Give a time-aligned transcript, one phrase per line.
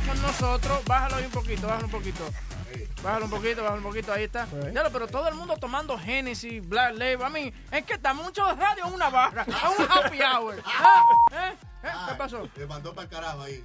[0.00, 0.84] Está con nosotros.
[0.84, 2.30] Bájalo ahí un poquito, bájalo un poquito.
[3.02, 4.46] Bájalo un poquito, bájalo un poquito, ahí está.
[4.72, 7.22] Ya lo, pero todo el mundo tomando Genesis, Black Label.
[7.22, 10.62] A mí, es que está mucho radio en una barra, en un happy hour.
[10.64, 11.04] ¿Ah?
[11.32, 11.56] ¿Eh?
[11.84, 11.88] ¿Eh?
[12.08, 12.48] ¿Qué pasó?
[12.56, 13.64] Le mandó para el carajo ahí.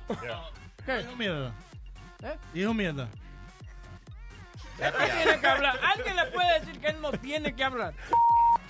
[0.86, 1.02] ¿Qué?
[1.02, 1.54] Hijo mierda.
[2.24, 2.38] ¿Eh?
[2.54, 3.10] Hijo mierda.
[4.80, 5.80] Él no tiene que hablar.
[5.84, 7.94] Alguien le puede decir que él no tiene que hablar.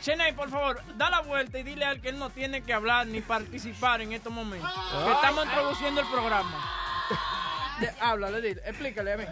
[0.02, 2.74] Cheney, por favor, da la vuelta y dile a él que él no tiene que
[2.74, 4.72] hablar ni participar en estos momentos.
[5.04, 6.86] Que estamos introduciendo el programa.
[7.80, 9.24] De- háblale, dile, explícale a mí.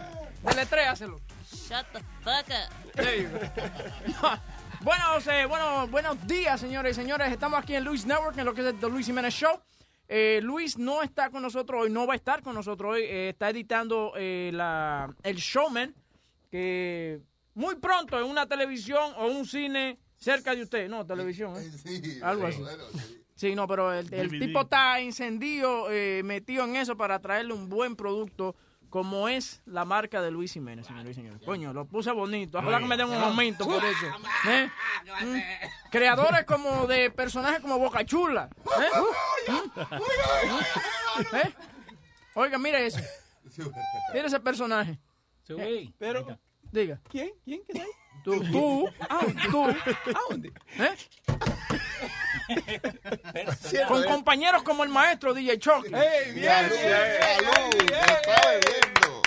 [0.44, 1.20] Deletréaselo.
[1.52, 2.92] Shut the fuck up.
[2.94, 4.30] There you go.
[4.82, 7.32] bueno, José, bueno, buenos días, señores y señores.
[7.32, 9.60] Estamos aquí en Luis Network, en lo que es el The Luis Jiménez Show.
[10.10, 13.04] Eh, Luis no está con nosotros hoy, no va a estar con nosotros hoy.
[13.04, 15.96] eh, está editando eh, la, el Showman,
[16.52, 17.22] que
[17.54, 20.90] muy pronto en una televisión o un cine cerca de usted.
[20.90, 21.72] No, televisión, ¿eh?
[21.84, 22.60] Sí, Algo así.
[22.60, 23.23] bueno, sí.
[23.36, 27.96] Sí, no, pero el, tipo está encendido, eh, metido en eso para traerle un buen
[27.96, 28.56] producto
[28.94, 31.42] como es la marca de Luis Jiménez, señores y señores.
[31.44, 32.60] Coño, lo puse bonito.
[32.60, 34.06] Ojalá que me den un momento por eso.
[34.48, 34.70] ¿Eh?
[35.26, 35.90] Mm.
[35.90, 38.50] Creadores como de personajes como Boca Chula.
[38.66, 39.52] ¿Eh?
[39.52, 41.36] ¿Mm?
[41.38, 41.54] ¿Eh?
[42.36, 43.00] Oiga, mire eso.
[44.14, 45.00] Mire ese personaje.
[45.98, 46.40] Pero,
[46.72, 47.02] Diga.
[47.10, 47.32] ¿quién?
[47.44, 47.64] ¿Quién?
[47.68, 47.84] ¿Qué
[48.24, 49.20] Tú, tú, ah,
[49.52, 50.54] tú, ¿A dónde?
[50.80, 50.96] ¿eh?
[53.88, 55.94] Con compañeros como el maestro DJ Chucky.
[55.94, 56.50] ¡Ey, bien!
[56.50, 56.76] Salud,
[57.92, 59.22] está bebiendo.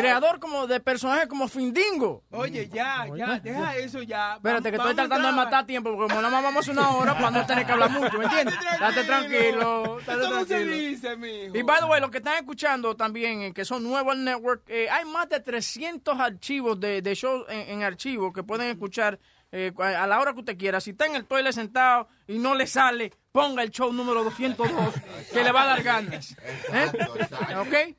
[0.00, 2.24] Creador como de personajes como Findingo.
[2.30, 4.34] Oye, ya, ya, deja eso ya.
[4.34, 7.30] Espérate, que estoy tratando de matar tiempo, porque como nada más vamos una hora para
[7.30, 8.54] no tener que hablar mucho, ¿me entiendes?
[8.78, 11.56] Date tranquilo, date ¿Cómo se dice, mijo?
[11.56, 14.62] Y by the way, los que están escuchando también, eh, que son nuevos al network,
[14.68, 19.18] eh, hay más de 300 archivos de, de shows en, en archivo que pueden escuchar
[19.52, 20.80] eh, a la hora que usted quiera.
[20.80, 24.94] Si está en el toilet sentado y no le sale, ponga el show número 202,
[25.32, 26.32] que le va a dar ganas.
[26.72, 26.84] ¿Eh?
[26.84, 27.62] Exacto, exacto.
[27.62, 27.96] ¿Ok?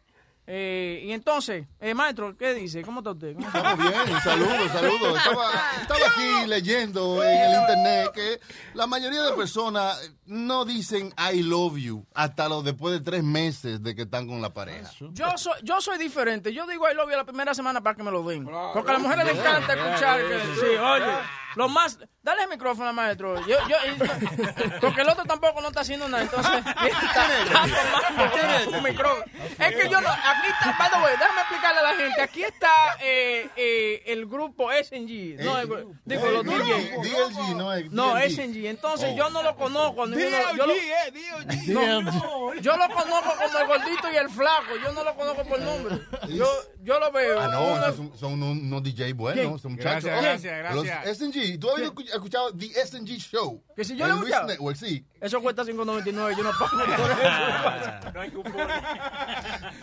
[0.53, 2.81] Eh, y entonces, eh, maestro, ¿qué dice?
[2.81, 3.35] ¿Cómo está usted?
[3.35, 3.59] ¿Cómo está?
[3.59, 5.17] Estamos bien, saludos, saludos.
[5.17, 5.49] Estaba,
[5.81, 8.41] estaba aquí leyendo en el internet que
[8.73, 13.81] la mayoría de personas no dicen I love you hasta los después de tres meses
[13.81, 14.91] de que están con la pareja.
[15.13, 16.51] Yo soy, yo soy diferente.
[16.51, 18.43] Yo digo I love you la primera semana para que me lo den.
[18.73, 21.13] Porque a las mujeres les encanta escuchar que, sí, oye,
[21.55, 23.35] lo más, dale el micrófono al maestro.
[23.47, 23.77] Yo, yo,
[24.79, 27.27] porque el otro tampoco no está haciendo nada, entonces está,
[28.29, 29.23] tomando un micrófono.
[29.59, 32.21] Es que yo no, aquí está, by the way, déjame explicarle a la gente.
[32.21, 32.69] Aquí está
[33.01, 35.43] eh, eh, el grupo SNG.
[35.43, 37.01] No, el- digo, los No, DJs.
[37.01, 38.29] DLG, no es No, DLG.
[38.31, 38.65] SNG.
[38.67, 39.15] Entonces Oh.
[39.17, 40.05] yo no lo conozco.
[40.07, 41.13] ninguno- yo lo- eh,
[41.67, 44.75] no, yo lo conozco como el gordito y el flaco.
[44.83, 45.99] Yo no lo conozco por nombre.
[46.29, 46.45] Yo,
[46.83, 47.39] yo lo veo.
[47.39, 50.03] Ah, no, Uno- esos son, son unos, unos DJ buenos, son muchachos.
[50.05, 51.17] Gracias, Oh, gracias, Los gracias.
[51.17, 53.63] SNG, ¿tú has escu- escuchado The SNG Show?
[53.75, 54.47] Que si yo lo he Luis escuchado.
[54.47, 55.05] Network, sí.
[55.19, 56.35] Eso cuesta 5.99.
[56.37, 58.11] Yo no pago por eso.
[58.13, 58.67] No hay cupón.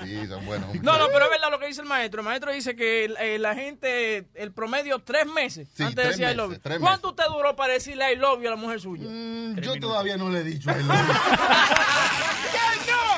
[0.05, 0.75] Sí, son buenos.
[0.83, 2.21] No, no, pero es verdad lo que dice el maestro.
[2.21, 6.29] El maestro dice que eh, la gente, el promedio, tres meses Sí, antes de decir
[6.31, 6.81] I love meses, you.
[6.81, 9.05] ¿Cuánto usted duró para decirle I love you a la mujer suya?
[9.09, 11.15] Mm, yo todavía no le he dicho I love you.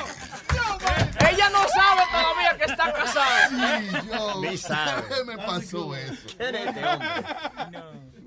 [1.33, 3.49] Ella no sabe todavía que está casada.
[3.49, 4.41] Sí, yo.
[4.41, 5.03] Ni sabe.
[5.07, 6.37] ¿Qué me pasó eso?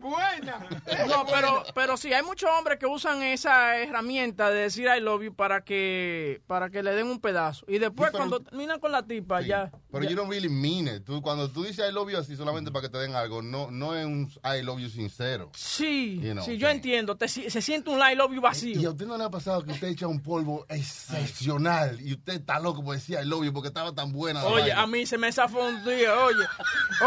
[0.00, 0.58] Buena.
[1.08, 5.22] No, pero, pero sí, hay muchos hombres que usan esa herramienta de decir I love
[5.22, 7.64] you para que, para que le den un pedazo.
[7.68, 9.70] Y después, Sí, pero- cuando terminan con la tipa, Sí, ya.
[9.90, 11.04] Pero ya- you don't really mean it.
[11.04, 13.70] Tú, cuando tú dices I love you así solamente para que te den algo, no,
[13.70, 15.50] no es un I love you sincero.
[15.54, 17.16] Sí, You know, sí, yo entiendo.
[17.16, 18.90] Te si- se siente un I love you ¿Y a vacío.
[18.90, 22.82] usted no le ha pasado que usted echa un polvo excepcional y usted está loco
[22.84, 25.61] por decir I love you porque estaba tan buena Oye, a mí se me zafó
[25.61, 26.44] un día, oye.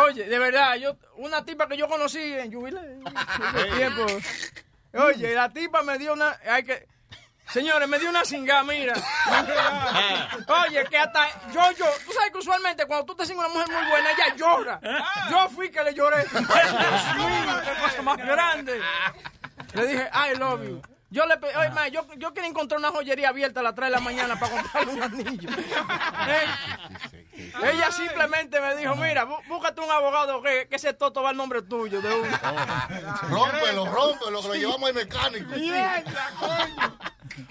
[0.06, 4.06] Oye, de verdad, yo, una tipa que yo conocí en tiempo.
[4.94, 6.88] Oye, la tipa me dio una, hay que,
[7.50, 8.94] Señores, me dio una cingada, mira.
[10.66, 13.74] Oye, que hasta yo, yo, tú sabes que usualmente cuando tú te cingas una mujer
[13.74, 14.80] muy buena, ella llora.
[15.32, 16.26] Yo fui que le lloré.
[16.32, 18.82] Dios mío, qué cosa más grande.
[19.74, 20.82] Le dije, I love you.
[21.10, 23.88] Yo le pe- oye, ma, yo, yo quería encontrar una joyería abierta a las 3
[23.88, 25.50] de la mañana para comprarle un anillo.
[26.30, 27.27] Eh,
[27.64, 31.38] Ella simplemente me dijo, mira, bú- búscate un abogado que, que ese toto va al
[31.38, 32.02] nombre tuyo.
[32.02, 32.38] De uno.
[33.30, 35.52] Rómpelo, rómpelo, que lo llevamos al mecánico.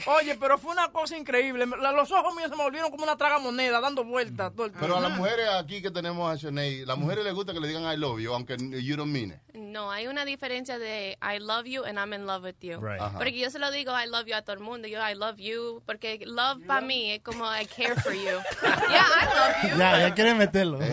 [0.07, 1.65] Oye, pero fue una cosa increíble.
[1.67, 4.87] Los ojos míos se me volvieron como una traga moneda, dando vueltas todo el tiempo.
[4.87, 7.69] Pero a las mujeres aquí que tenemos a Shanae, las mujeres les gusta que le
[7.69, 9.55] digan I love you, aunque you don't mean it.
[9.55, 12.81] No, hay una diferencia de I love you and I'm in love with you.
[12.81, 13.01] Right.
[13.17, 14.89] Porque yo se lo digo I love you a todo el mundo.
[14.89, 15.83] Yo I love you.
[15.87, 18.39] Porque love para mí es como I care for you.
[18.91, 19.76] yeah, I love you.
[19.79, 20.79] Ya, ya quiere meterlo.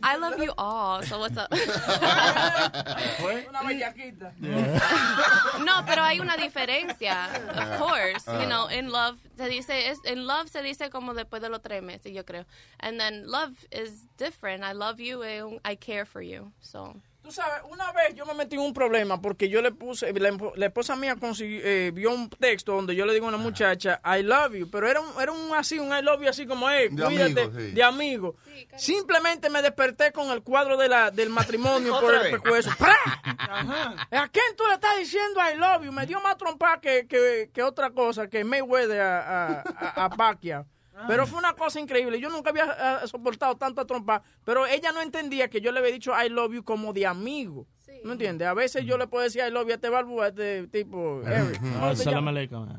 [0.00, 1.02] I love you all.
[1.02, 1.52] So what's up?
[1.52, 1.60] Una
[3.66, 4.32] bellaquita.
[5.64, 7.28] no, pero hay una diferencia.
[7.32, 7.74] Ah.
[7.74, 8.40] Of course, Ah.
[8.40, 11.60] you know, in love se dice es in love se dice como después de los
[11.62, 12.44] tres meses, yo creo.
[12.80, 14.62] And then love is different.
[14.62, 16.52] I love you and I care for you.
[16.60, 16.94] So
[17.28, 20.34] Tú sabes, una vez yo me metí en un problema porque yo le puse, la,
[20.56, 24.00] la esposa mía consiguió, eh, vio un texto donde yo le digo a una muchacha,
[24.02, 26.70] I love you, pero era un, era un así, un I love you así como,
[26.70, 27.70] hey, De cuídate, amigo, sí.
[27.72, 28.36] de amigo.
[28.78, 32.70] Simplemente me desperté con el cuadro de la, del matrimonio por el pescuezo.
[32.78, 32.96] ¡Pra!
[34.10, 35.92] ¿A quién tú le estás diciendo I love you?
[35.92, 40.08] Me dio más trompa que, que, que otra cosa, que Mayweather a, a, a, a
[40.08, 40.64] Pacquiao.
[41.06, 42.18] Pero fue una cosa increíble.
[42.20, 44.22] Yo nunca había ah, soportado tanta trompa.
[44.44, 47.66] Pero ella no entendía que yo le había dicho I love you como de amigo.
[48.04, 48.48] ¿Me entiendes?
[48.48, 51.22] A veces yo le puedo decir I love you a este balbúa, a este tipo.
[51.26, 51.60] Eric.
[51.60, 52.28] ¿Cómo Ah, salam.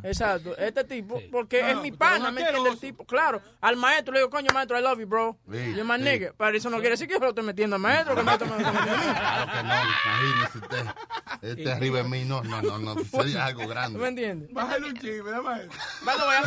[0.03, 2.69] Exacto, este tipo, porque es mi pana, ¿me entiende?
[2.69, 5.37] El tipo, claro, al maestro le digo, coño, maestro, I love you, bro.
[5.47, 6.03] My sí.
[6.03, 6.33] nigga.
[6.37, 8.47] Pero eso no quiere decir que yo lo estoy metiendo al maestro, que el maestro
[8.49, 9.03] me lo está metiendo a mí.
[9.19, 9.73] Claro que no,
[10.23, 10.85] imagínese usted.
[11.41, 14.07] Este arriba de mí, no, no, no, no, sería algo ¿Tú me grande.
[14.07, 14.53] entiendes?
[14.53, 15.31] Bájale un chisme,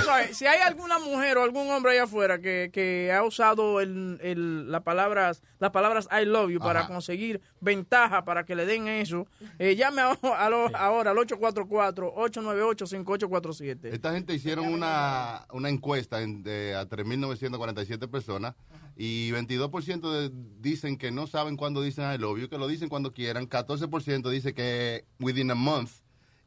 [0.05, 0.35] sorry.
[0.35, 4.71] Si hay alguna mujer o algún hombre allá afuera que, que ha usado el, el,
[4.71, 9.27] la palabras, las palabras I love you para conseguir ventaja para que le den eso,
[9.59, 13.89] eh, llame a- a lo- ahora al 844-898-5847.
[13.93, 18.55] Esta gente hicieron una, una encuesta en- de, a 3.947 personas
[18.97, 20.31] y 22% de-
[20.61, 24.31] dicen que no saben cuándo dicen I love you, que lo dicen cuando quieran, 14%
[24.31, 25.91] dice que within a month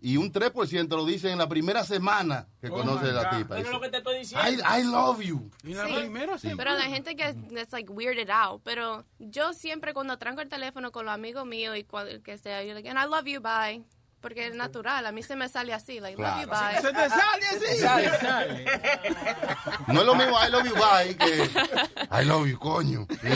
[0.07, 3.57] y un 3% lo dicen en la primera semana que conoce a la tipa.
[3.57, 4.47] Eso es lo que te estoy diciendo.
[4.47, 5.49] I, I love you.
[5.63, 5.93] Y la Sí.
[5.95, 6.51] primera sí.
[6.55, 8.61] Pero la gente que es like weirded out.
[8.63, 12.63] Pero yo siempre cuando tranco el teléfono con los amigos míos y cual- que sea,
[12.63, 13.83] yo like, and I love you, bye.
[14.21, 16.81] Porque es natural, a mí se me sale así, like, love you, bye.
[16.81, 17.79] Se te sale así.
[17.79, 18.65] Sale, sale.
[19.87, 21.49] No es lo mismo I love you bye que
[22.21, 23.07] I love you coño.
[23.23, 23.29] Yo,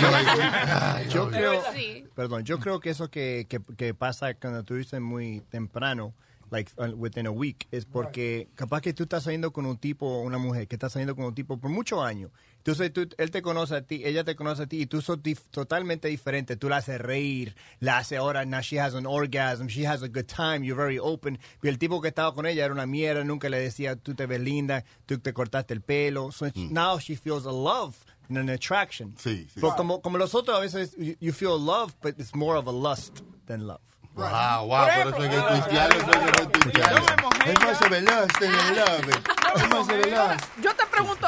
[1.10, 1.38] Yo love you.
[1.38, 2.06] creo, Sí.
[2.16, 6.14] perdón, yo creo que eso que, que, que pasa cuando tú dices muy temprano,
[6.52, 10.06] like uh, within a week, es porque capaz que tú estás saliendo con un tipo
[10.06, 12.32] o una mujer que está saliendo con un tipo por muchos años.
[12.58, 15.20] Entonces tú, él te conoce a ti, ella te conoce a ti y tú sos
[15.20, 16.58] dif- totalmente diferente.
[16.58, 20.08] Tú la haces reír, la haces ahora, now she has an orgasm, she has a
[20.10, 21.40] good time, you're very open.
[21.64, 24.26] Y el tipo que estaba con ella era una mierda, nunca le decía tú te
[24.26, 26.32] ves linda, tú te cortaste el pelo.
[26.32, 27.96] So now she feels a love
[28.28, 29.16] and an attraction.
[29.18, 29.62] Sí, sí.
[29.62, 32.68] Pero como, como los otros a veces, you, you feel love, but it's more of
[32.68, 33.80] a lust than love.
[34.20, 36.18] Wow, wow, por eso es que cristiano, eso es
[37.58, 38.28] que más se veloz,
[39.88, 40.38] se veloz.
[40.62, 41.28] Yo te pregunto,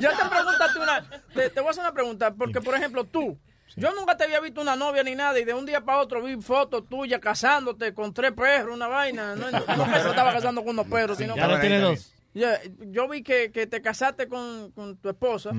[0.00, 2.74] yo te pregunto a ti una, te, te voy a hacer una pregunta, porque por
[2.74, 3.38] ejemplo tú,
[3.76, 6.22] yo nunca te había visto una novia ni nada y de un día para otro
[6.22, 10.70] vi fotos tuyas casándote con tres perros, una vaina, no, no, no estaba casando con
[10.70, 12.11] unos perros, sino Ya lo tiene dos.
[12.34, 15.50] Ya, yo vi que, que te casaste con, con tu esposa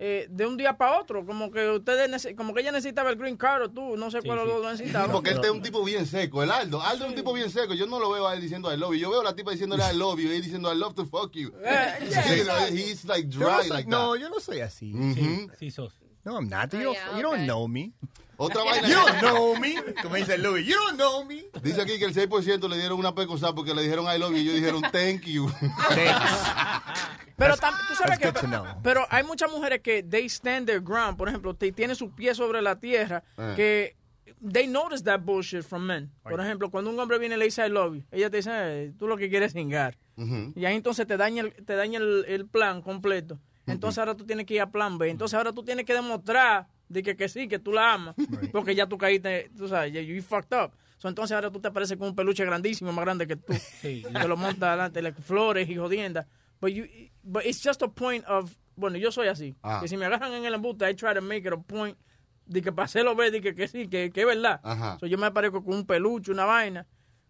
[0.00, 3.36] eh, de un día para otro, como que ustedes como que ella necesitaba el green
[3.36, 4.46] card o tú, no sé cuál sí.
[4.46, 5.12] lo necesitaba.
[5.12, 6.82] Porque este es un tipo bien seco, el Aldo.
[6.82, 7.74] Aldo es un tipo bien seco.
[7.74, 8.98] Yo no lo veo a él diciendo I love you.
[9.02, 11.06] Yo veo a la tipa diciéndole I love you y él diciendo I love to
[11.06, 11.52] fuck you.
[11.62, 11.98] Yeah.
[12.26, 14.20] Sí, no, he's like Yo no, dry soy, like no, that.
[14.20, 14.92] yo no soy así.
[15.58, 15.94] Sí, sos.
[16.24, 16.72] No, I'm not.
[16.72, 17.46] You, Oh, don't, yeah, you don't okay.
[17.46, 17.92] know me.
[18.38, 18.88] Otra vaina.
[18.88, 19.74] You don't know me.
[20.02, 21.44] Como dice Louis, you don't know me.
[21.62, 24.36] Dice aquí que el 6% le dieron una pecosa porque le dijeron I love you
[24.38, 25.50] y ellos dijeron thank you.
[27.36, 28.32] Pero tam- tú sabes que
[28.82, 32.62] pero hay muchas mujeres que they stand their ground, por ejemplo, tienen sus pies sobre
[32.62, 33.52] la tierra Eh.
[33.56, 33.96] que
[34.52, 36.10] they notice that bullshit from men.
[36.22, 38.50] Por ejemplo, cuando un hombre viene y le dice I love you, ella te dice,
[38.52, 39.98] "Eh, tú lo que quieres es hingar.
[40.16, 40.52] Ujú.
[40.56, 43.38] Y ahí entonces te daña el, te daña el, el plan completo.
[43.66, 45.10] Entonces ahora tú tienes que ir a plan B.
[45.10, 48.14] Entonces ahora tú tienes que demostrar de que, que sí, que tú la amas.
[48.52, 50.72] Porque ya tú caíste, tú sabes, you fucked up.
[50.98, 53.52] So, entonces ahora tú te apareces con un peluche grandísimo, más grande que tú.
[53.80, 54.02] Sí.
[54.10, 56.26] Te lo montas adelante, like, flores y jodiendas.
[56.60, 56.86] But, you,
[57.22, 59.54] but it's just a point of, bueno, yo soy así.
[59.62, 59.80] Ah.
[59.82, 61.98] Que si me agarran en el embuste, I try to make it a point
[62.46, 64.60] de que para hacerlo ver, de que, que sí, que, que es verdad.
[64.62, 64.96] Ajá.
[64.98, 66.86] So, yo me aparezco con un peluche, una vaina.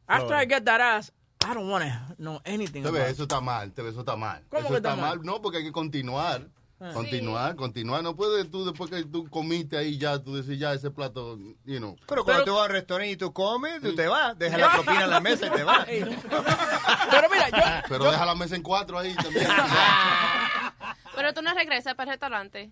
[0.06, 1.12] After I get that ass,
[1.44, 4.16] I don't want to know anything Te ves, eso está mal, te ves, eso está
[4.16, 4.44] mal.
[4.48, 5.16] ¿Cómo eso que está está mal?
[5.18, 5.26] mal?
[5.26, 6.48] No, porque hay que continuar.
[6.78, 8.02] Continuar, continuar.
[8.02, 11.78] No puedes tú, después que tú comiste ahí ya, tú decir ya ese plato, you
[11.78, 11.96] know.
[12.06, 15.04] Pero cuando tú vas al restaurante y tú comes, tú te vas, dejas la propina
[15.04, 15.86] en la mesa y te vas.
[15.86, 17.88] Pero mira, yo...
[17.88, 19.46] Pero deja la mesa en cuatro ahí también.
[21.14, 22.70] Pero tú no regresas para el restaurante.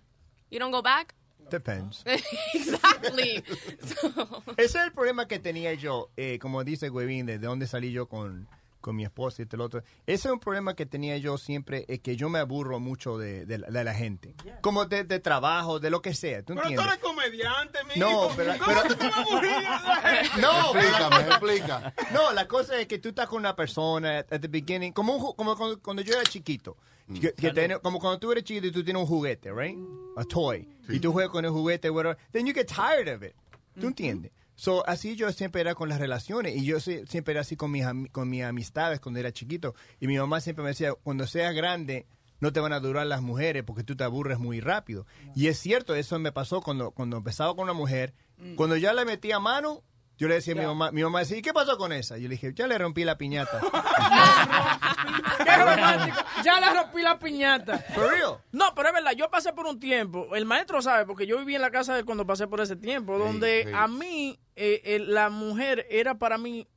[0.51, 1.15] You don't go back?
[1.49, 2.03] Depends.
[2.53, 3.43] exactly.
[3.83, 7.91] So- Ese es el problema que tenía yo, eh, como dice Huevín, de dónde salí
[7.91, 8.47] yo con,
[8.85, 9.81] con mi esposa y este, el otro.
[10.05, 13.47] Ese es un problema que tenía yo siempre, es que yo me aburro mucho de,
[13.47, 14.35] de la- de la gente.
[14.61, 16.87] Como de, de trabajo, de lo que sea, ¿tú Pero tú entiendes?
[16.93, 17.99] eres comediante, mijo.
[17.99, 19.05] No, pero- ¿Cómo pero- tú?
[20.39, 21.93] No, Explícame, explica.
[22.13, 25.21] No, la cosa es que tú estás con una persona at the beginning, como, un
[25.21, 26.77] ju- como cuando, cuando yo era chiquito.
[27.21, 29.77] Que, que tiene- como cuando tú eres chiquito y tú tienes un juguete, right?
[30.17, 30.67] A toy.
[30.89, 32.17] Y tú juegas con el juguete, whatever.
[32.31, 33.33] Then you get tired of it.
[33.79, 34.31] ¿Tú entiendes?
[34.55, 37.85] So, así yo siempre era con las relaciones y yo siempre era así con mis,
[38.11, 39.75] con mis amistades cuando era chiquito.
[39.99, 42.07] Y mi mamá siempre me decía, cuando seas grande,
[42.39, 45.05] no te van a durar las mujeres porque tú te aburres muy rápido.
[45.35, 48.13] Y es cierto, eso me pasó cuando, cuando empezaba con una mujer.
[48.55, 49.83] Cuando ya le metía mano,
[50.17, 52.17] yo le decía a mi mamá, mi mamá decía, ¿y qué pasó con esa?
[52.17, 53.59] Yo le dije, ya le rompí la piñata.
[55.43, 56.17] Qué romántico.
[56.43, 57.79] Ya le rompí la piñata.
[57.93, 58.37] For real.
[58.51, 61.55] No, pero es verdad, yo pasé por un tiempo, el maestro sabe, porque yo viví
[61.55, 63.71] en la casa de él cuando pasé por ese tiempo, donde sí.
[63.73, 66.67] a mí eh, eh, la mujer era para mí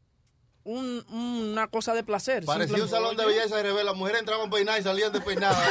[0.69, 1.05] un-
[1.53, 2.45] una cosa de placer.
[2.45, 3.85] Parecía un salón de belleza de revés.
[3.85, 5.59] Las mujeres entraban peinadas y salían despeinadas.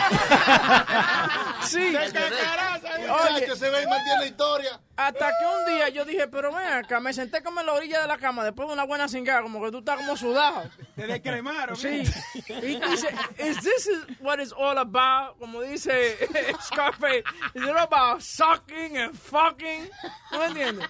[1.67, 1.93] Sí.
[1.93, 4.79] Oye, que se ve y mantiene la historia.
[4.95, 8.01] Hasta que un día yo dije, pero ven acá, me senté como en la orilla
[8.01, 10.63] de la cama después de una buena cingada, como que tú estás como sudado.
[10.95, 11.75] Te descremaron.
[11.75, 12.03] Sí.
[12.47, 15.37] Y dice, ¿is this is what it's all about?
[15.39, 16.17] Como dice
[16.63, 17.23] Scarface,
[17.53, 19.89] is it all about sucking and fucking?
[20.31, 20.87] ¿No me entiendes?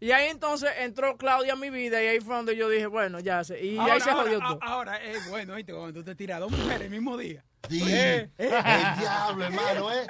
[0.00, 3.20] Y ahí entonces entró Claudia a mi vida y ahí fue donde yo dije, bueno,
[3.20, 3.29] ya
[3.62, 4.58] Y ahí se jodió ahora, todo.
[4.62, 5.72] Ahora es bueno, ¿viste?
[5.72, 7.44] Cuando tú te tiras a dos mujeres el mismo día.
[7.68, 7.82] Sí.
[7.86, 8.48] Eh, El
[8.98, 10.06] diablo, hermano, ¿eh?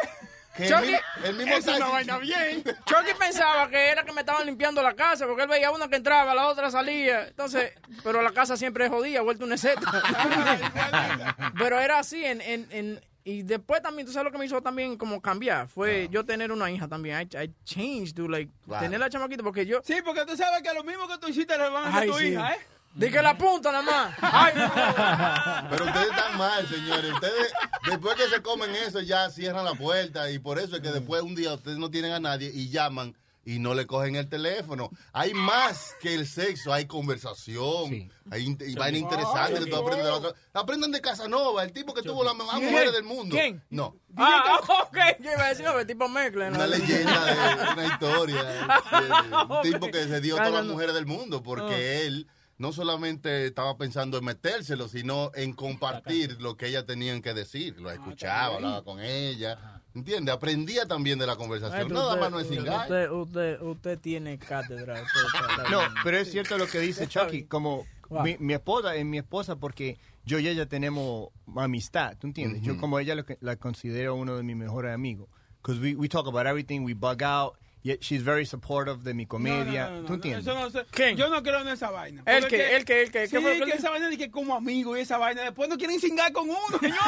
[0.56, 2.64] Que Chucky, mismo, el mismo Es una vaina bien.
[2.64, 5.96] Chucky pensaba que era que me estaban limpiando la casa, porque él veía una que
[5.96, 7.28] entraba, la otra salía.
[7.28, 7.72] Entonces,
[8.02, 9.80] pero la casa siempre es jodida, vuelta una seta.
[11.58, 14.60] pero era así, en, en, en- y después también, tú sabes lo que me hizo
[14.62, 17.20] también como cambiar, fue yo tener una hija también.
[17.20, 18.50] I, I changed to like,
[18.80, 19.80] tener la chamaquita, porque yo...
[19.84, 22.12] Sí, porque tú sabes que lo mismo que tú hiciste le van a hacer a
[22.12, 22.26] tu sí.
[22.28, 22.58] hija, ¿eh?
[22.92, 24.14] Di que la punta nada más.
[24.20, 25.70] Ay, no.
[25.70, 27.12] Pero ustedes están mal, señores.
[27.12, 27.52] Ustedes,
[27.88, 30.30] después que se comen eso, ya cierran la puerta.
[30.30, 33.16] Y por eso es que después un día ustedes no tienen a nadie y llaman
[33.44, 34.90] y no le cogen el teléfono.
[35.12, 40.04] Hay más que el sexo, hay conversación, hay in- y vaina interesante que tú aprendes
[40.04, 40.32] de la otra.
[40.52, 42.70] Aprendan de Casanova, el tipo que tuvo las más ¿Quién?
[42.70, 43.34] mujeres del mundo.
[43.34, 43.62] ¿Quién?
[43.70, 44.96] No, Ah, ok.
[45.20, 46.54] Yo iba a decir, no, el tipo Mecklen.
[46.54, 48.42] una leyenda de una historia.
[48.42, 52.26] de un tipo que se dio a todas las mujeres del mundo porque él
[52.60, 57.80] no solamente estaba pensando en metérselo, sino en compartir lo que ellas tenían que decir.
[57.80, 59.82] Lo escuchaba, hablaba con ella.
[59.94, 60.34] ¿Entiendes?
[60.34, 61.78] Aprendía también de la conversación.
[61.78, 62.80] Maestro, Nada usted- más no es cingar.
[62.82, 65.02] usted, usted, usted tiene cátedra.
[65.02, 68.24] usted No, pero es cierto lo que dice Chucky, como Wow.
[68.24, 72.60] mi, mi esposa es mi esposa porque yo y ella tenemos amistad, ¿tú entiendes?
[72.60, 75.28] Yo como ella lo que- la considero uno de mis mejores amigos.
[75.62, 79.26] Because we, we talk about everything, we bug out, yet she's very supportive de mi
[79.26, 80.46] comedia, No, no, no, ¿tú entiendes?
[80.46, 80.86] eso no sé.
[80.90, 81.16] ¿Quién?
[81.16, 82.22] Yo no creo en esa vaina.
[82.26, 82.76] ¿El qué?
[82.76, 83.02] ¿El qué?
[83.02, 83.28] ¿El qué?
[83.28, 85.42] ¿Qué fue lo que esa vaina de que como amigo y esa vaina.
[85.42, 86.98] Después no quieren cingar con uno, señor.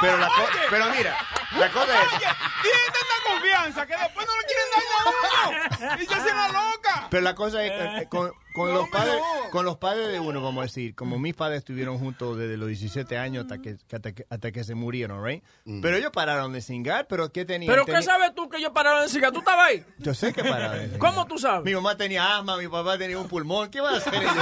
[0.00, 0.30] pero, la
[0.70, 1.16] pero mira,
[1.58, 2.08] la cosa es...
[2.10, 6.02] tiene tanta confianza que después no lo quieren dar a uno.
[6.02, 7.06] Y se hace la loca.
[7.10, 9.50] Pero la cosa es eh, con, con No, los padres, no.
[9.50, 12.68] con los padres de uno, vamos a decir, como mis padres estuvieron juntos desde los
[12.68, 15.42] 17 años hasta que, hasta que, hasta que se murieron, ¿right?
[15.82, 17.70] Pero ellos pararon de cingar, pero ¿qué tenían?
[17.72, 19.32] ¿Pero qué Teni- sabes tú que yo pararon de cigarro?
[19.32, 19.84] ¿Tú estabas ahí?
[19.98, 20.98] Yo sé que pararon de cingar.
[20.98, 21.64] ¿Cómo tú sabes?
[21.64, 23.70] Mi mamá tenía asma, mi papá tenía un pulmón.
[23.70, 24.32] ¿Qué van a hacer ellos?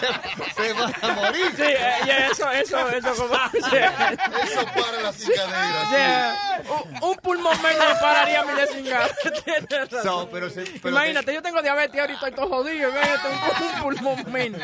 [0.00, 1.46] se, se van a morir.
[1.56, 3.34] Sí, eh, yeah, eso, eso, eso, como...
[3.68, 5.30] Eso para la sí.
[5.90, 6.62] Yeah.
[6.68, 9.10] Un, un pulmón menos me pararía a mí de cingar.
[9.44, 10.02] Tienes razón.
[10.02, 12.90] So, pero se- pero Imagínate, yo tengo diabetes ahorita estoy todo jodido.
[12.90, 14.60] Un, un pulmón menos.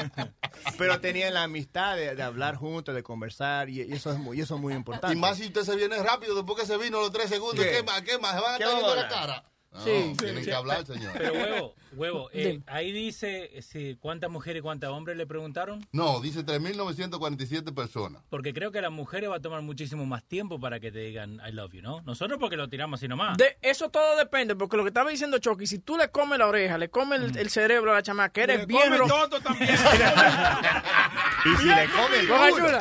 [0.79, 4.39] Pero tenían la amistad de, de hablar juntos, de conversar, y, y eso es muy,
[4.39, 5.17] y eso es muy importante.
[5.17, 7.65] Y más si usted se viene rápido después que se vino los tres segundos.
[7.65, 7.73] ¿Qué?
[7.73, 8.03] ¿Qué, más?
[8.03, 8.35] ¿Qué más?
[8.35, 9.45] ¿Se van a ¿Qué estar viendo la cara?
[9.75, 10.15] No, Sí.
[10.19, 11.13] tienen que hablar, señor.
[11.19, 15.85] Pero huevo, huevo, eh, ahí dice eh, si, cuántas mujeres y cuántos hombres le preguntaron,
[15.91, 18.23] No, dice 3.947 personas.
[18.31, 21.41] porque creo que las mujeres va a tomar muchísimo más tiempo para que te digan
[21.47, 22.01] I love you, ¿no?
[22.03, 23.37] Nosotros porque lo tiramos así nomás.
[23.37, 26.47] De eso todo depende, porque lo que estaba diciendo Chucky, si tú le comes la
[26.47, 29.09] oreja, le comes el, el cerebro a la chamaca, que eres Le bien come ro-
[29.09, 29.75] toto también.
[31.47, 32.81] Y si le come el culo.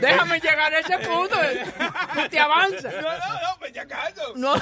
[0.00, 1.34] déjame llegar a ese punto.
[2.14, 2.94] Tú te avanzas.
[2.94, 4.22] No, no, no, pues ya acaso.
[4.36, 4.54] No.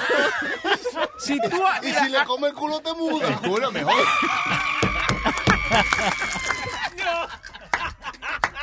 [1.19, 1.61] si tú.
[1.81, 3.27] Y si le come el culo, te muda.
[3.27, 4.05] El culo mejor.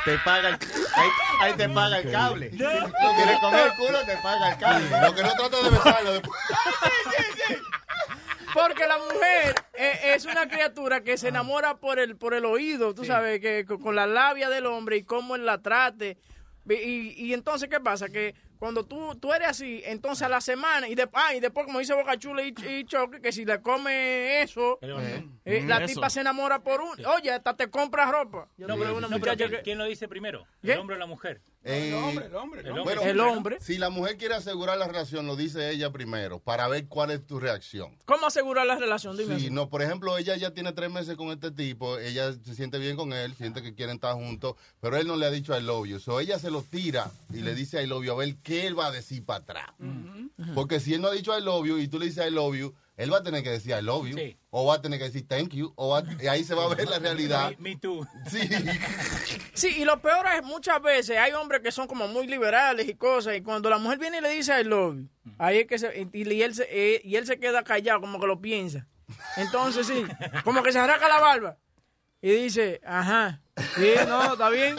[0.05, 0.55] te paga el,
[0.95, 1.09] ahí,
[1.41, 2.51] ahí te paga el cable.
[2.51, 5.01] Si quieres comer el culo, te paga el cable.
[5.01, 6.41] Lo que no trata de besarlo después.
[8.53, 12.93] Porque la mujer eh, es una criatura que se enamora por el por el oído,
[12.93, 16.17] tú sabes, que con con la labia del hombre y cómo él la trate.
[16.69, 18.09] Y, y entonces, ¿qué pasa?
[18.09, 21.65] Que cuando tú, tú eres así, entonces a la semana, y, de, ah, y después,
[21.65, 25.87] como dice Boca Chula y, y Choque, que si le come eso, eh, la Eso.
[25.87, 27.03] tipa se enamora por un...
[27.07, 28.49] Oye, hasta te compra ropa.
[28.59, 30.45] Yo No, pero, una no, pero ¿quién, lo dice primero?
[30.61, 30.73] ¿Qué?
[30.73, 31.41] ¿El hombre o la mujer?
[31.63, 32.81] Eh, El hombre, el hombre.
[32.83, 33.57] bueno, El hombre.
[33.61, 37.25] Si la mujer quiere asegurar la relación, lo dice ella primero, para ver cuál es
[37.27, 37.95] tu reacción.
[38.05, 39.15] ¿Cómo asegurar la relación?
[39.15, 39.35] Dime.
[39.37, 39.49] Sí, así.
[39.51, 42.95] no, por ejemplo, ella ya tiene tres meses con este tipo, ella se siente bien
[42.95, 45.85] con él, siente que quieren estar juntos, pero él no le ha dicho I love
[45.85, 45.99] you.
[45.99, 48.77] So ella se lo tira y le dice I love you a ver qué él
[48.77, 49.69] va a decir para atrás.
[50.55, 52.55] Porque si él no ha dicho I love you y tú le dices I love
[52.55, 54.37] you, él va a tener que decir I love you, Sí.
[54.49, 56.67] o va a tener que decir thank you, o va- y ahí se va a
[56.75, 57.51] ver la realidad.
[57.57, 58.05] Me, me too.
[58.29, 58.39] Sí.
[59.53, 62.95] Sí, y lo peor es muchas veces hay hombres que son como muy liberales y
[62.95, 65.77] cosas, y cuando la mujer viene y le dice I love you, ahí es que
[65.77, 68.87] se, y, y él se, eh, y él se queda callado, como que lo piensa.
[69.37, 70.03] Entonces sí,
[70.43, 71.57] como que se arranca la barba
[72.21, 73.41] y dice, ajá,
[73.75, 74.77] sí, no, está bien,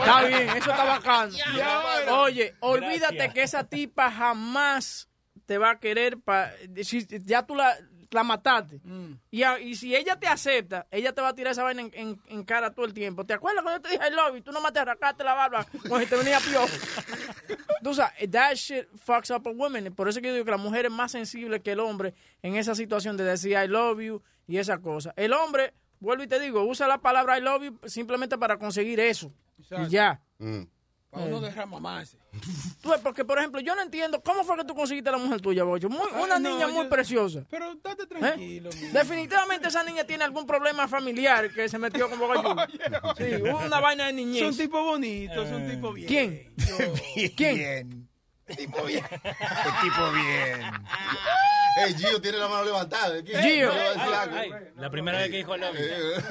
[0.00, 1.32] está bien, eso está bacano.
[2.22, 3.34] Oye, olvídate Gracias.
[3.34, 5.07] que esa tipa jamás
[5.48, 6.50] te va a querer, pa,
[6.82, 7.74] si ya tú la,
[8.10, 8.82] la mataste.
[9.30, 11.90] Y, a- y si ella te acepta, ella te va a tirar esa vaina en,
[11.94, 13.24] en- en cara todo el tiempo.
[13.24, 14.42] ¿Te acuerdas cuando yo te dije I love you?
[14.42, 16.68] Tú nomás te arrancaste la barba si te venía piojo.
[17.82, 19.94] Tú sabes, that shit fucks up a woman.
[19.94, 22.12] Por eso que yo digo que la mujer es más sensible que el hombre
[22.42, 25.14] en esa situación de decir I love you y esa cosa.
[25.16, 29.00] El hombre, vuelvo y te digo, usa la palabra I love you simplemente para conseguir
[29.00, 29.32] eso.
[29.86, 30.20] Y ya.
[30.38, 30.62] Mm.
[31.10, 32.16] Para uno derrama más.
[33.02, 35.64] Porque, por ejemplo, yo no entiendo cómo fue que tú conseguiste a la mujer tuya,
[35.64, 35.88] Bocho.
[35.88, 37.44] Muy, Ay, una no, niña muy yo- preciosa.
[37.50, 38.06] Pero date ¿Eh?
[38.06, 38.68] tranquilo.
[38.92, 43.00] Definitivamente esa niña tiene algún problema familiar que se metió con Boca Juniors.
[43.16, 44.42] Sí, hubo una vaina de niñez.
[44.44, 46.08] Son tipos bonitos, son tipos bien.
[46.08, 46.54] ¿Quién?
[47.36, 48.08] ¿Quién?
[48.46, 49.04] Tipo bien.
[49.24, 50.60] El tipo bien.
[51.76, 53.22] Hey, Gio tiene la mano levantada.
[53.22, 53.40] ¿Qué?
[53.42, 53.70] Gio.
[53.72, 56.22] Ay, ay, la primera vez que dijo I love you.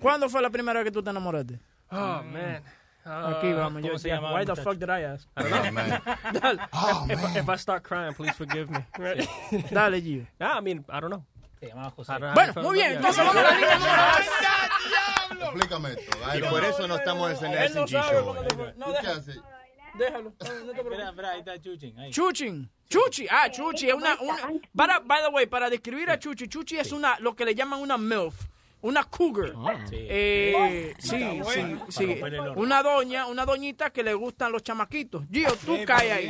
[0.00, 1.58] ¿Cuándo fue la primera vez que tú te enamoraste?
[1.92, 2.62] Oh, man.
[3.04, 3.82] Aquí vamos.
[3.82, 5.26] ¿cómo Yo, llamaba why the fuck did I ask?
[5.36, 5.72] I don't know.
[5.72, 6.02] Man.
[6.32, 7.36] Dale, Oh, if, man.
[7.36, 8.78] if I start crying, please forgive me.
[8.98, 9.26] Right?
[9.72, 10.26] dale, Gio.
[10.38, 11.24] nah, I mean, I don't know.
[11.60, 12.12] Se llamaba José.
[12.34, 12.92] Bueno, muy bien.
[12.96, 13.94] Entonces vamos a la línea número
[15.40, 15.48] dos.
[15.48, 16.36] Explícame esto.
[16.36, 18.34] Y por eso no estamos en el SNG show.
[18.76, 19.18] No, ¿Tú qué déjalo.
[19.20, 19.40] haces?
[19.98, 20.24] Déjalo.
[20.24, 21.08] No, te Espera, preocupes.
[21.08, 22.10] espera, ahí está Chuchin.
[22.10, 22.70] Chuchin.
[22.88, 23.26] Chuchi.
[23.30, 24.36] Ah, Chuchi es una, una
[24.76, 27.80] para, by the way, para describir a Chuchi, Chuchi es una, lo que le llaman
[27.80, 28.34] una MILF.
[28.82, 29.52] Una cougar.
[29.88, 29.96] Sí.
[30.08, 32.12] Eh, sí, sí, sí.
[32.12, 32.54] el horno.
[32.62, 35.24] Una doña, una doñita que le gustan los chamaquitos.
[35.30, 36.28] Gio, tú caes ahí.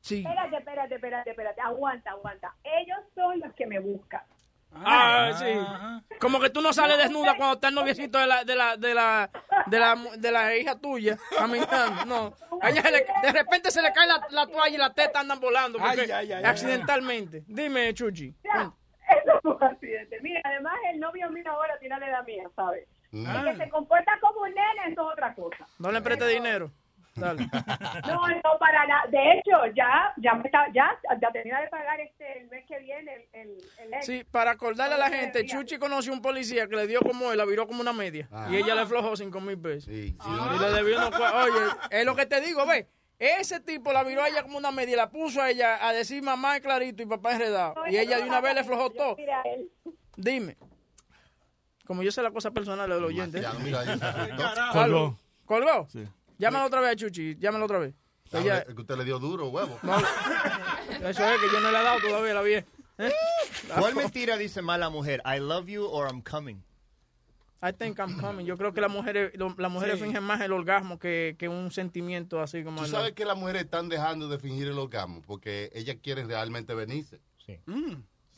[0.00, 0.18] Sí.
[0.18, 1.60] Espérate, espérate, espérate, espérate.
[1.60, 2.54] Aguanta, aguanta.
[2.64, 4.22] Ellos son los que me buscan.
[4.74, 6.16] Ah, sí.
[6.18, 8.94] Como que tú no sales desnuda cuando está el noviecito de la, de la, de
[8.94, 9.30] la,
[9.66, 12.04] de la, de la hija tuya caminando.
[12.06, 12.34] No.
[12.62, 15.20] A ella se le- de repente se le cae la, la toalla y la teta
[15.20, 17.44] andan volando porque Ay, ay, ay, accidentalmente.
[17.46, 18.34] Dime, Chuchi.
[18.42, 18.72] Ya,
[19.18, 20.18] eso fue un accidente.
[20.22, 22.86] Mira, además el novio mío ahora tiene la edad mía, ¿sabes?
[23.12, 25.66] Y que se comporta como un nene, eso es otra cosa.
[25.78, 26.70] No le preste dinero.
[27.14, 27.46] Dale.
[28.06, 29.02] No, no, para nada.
[29.08, 32.78] De hecho, ya, ya me está, ya, ya tenía de pagar este el mes que
[32.78, 34.06] viene el, el, el ex.
[34.06, 37.38] Sí, para acordarle a la gente, Chuchi conoció un policía que le dio como él,
[37.38, 38.28] la viró como una media.
[38.32, 38.48] Ah.
[38.50, 39.84] Y ella le aflojó cinco mil pesos.
[39.84, 40.30] Sí, sí.
[40.30, 42.86] Y le debió unos Oye, es lo que te digo, ve.
[43.22, 45.92] Ese tipo la viró a ella como una media y la puso a ella a
[45.92, 47.74] decir mamá es clarito y papá es enredado.
[47.88, 49.16] Y ella de una vez le aflojó todo.
[50.16, 50.56] Dime.
[51.86, 53.40] Como yo sé la cosa personal del oyente.
[54.72, 55.16] ¿Colgó?
[55.44, 55.86] ¿Colgó?
[55.88, 56.04] Sí.
[56.36, 57.94] Llámalo otra vez a Chuchi, llámalo otra vez.
[58.32, 59.78] Ella, Es que usted le dio duro, huevo.
[59.82, 59.96] no,
[61.08, 62.66] eso es que yo no le he dado todavía la vieja.
[62.98, 63.12] ¿Eh?
[63.78, 65.22] ¿Cuál mentira dice más la mujer?
[65.24, 66.60] I love you or I'm coming.
[67.62, 68.44] I think I'm coming.
[68.44, 70.04] Yo creo que las mujeres, las mujeres Sí.
[70.06, 73.36] fingen más el orgasmo que, que un sentimiento así como Tú el- sabes que las
[73.38, 77.20] mujeres están dejando de fingir el orgasmo porque ellas quieren realmente venirse.
[77.46, 77.58] Sí.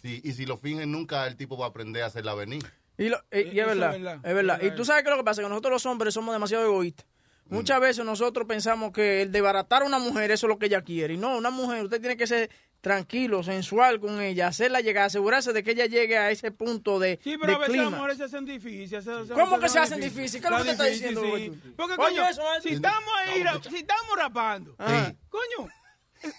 [0.02, 2.62] Sí, y si lo fingen nunca, el tipo va a aprender a hacerla venir.
[2.98, 4.60] Y, lo- y- y es verdad, es verdad.
[4.62, 7.06] Y tú sabes que lo que pasa es que nosotros los hombres somos demasiado egoístas.
[7.48, 10.82] Muchas veces nosotros pensamos que el desbaratar a una mujer eso es lo que ella
[10.82, 11.14] quiere.
[11.14, 12.50] Y no, una mujer, usted tiene que ser
[12.84, 17.18] tranquilo, sensual con ella, hacerla llegar, asegurarse de que ella llegue a ese punto de,
[17.24, 17.96] Sí, pero de a veces las clima.
[17.96, 19.04] mujeres se hacen difíciles.
[19.32, 20.42] ¿Cómo que se hacen difíciles?
[20.42, 21.50] ¿Qué es lo que te está diciendo, Sí.
[21.76, 25.14] Porque, Oye, coño, eso es- si estamos ahí, si estamos rapando, Ajá.
[25.30, 25.68] coño,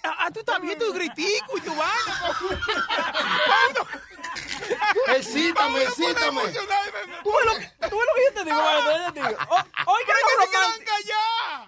[0.04, 2.36] ah, tú estás viendo tu gritico y tu vaina.
[2.38, 3.88] Coño.
[5.16, 6.42] Excítame, excítame.
[6.42, 8.62] ¿Tú ves lo, tú ves lo que yo te digo?
[9.08, 9.42] Yo te digo.
[9.50, 10.92] O- Oiga, lo romántico.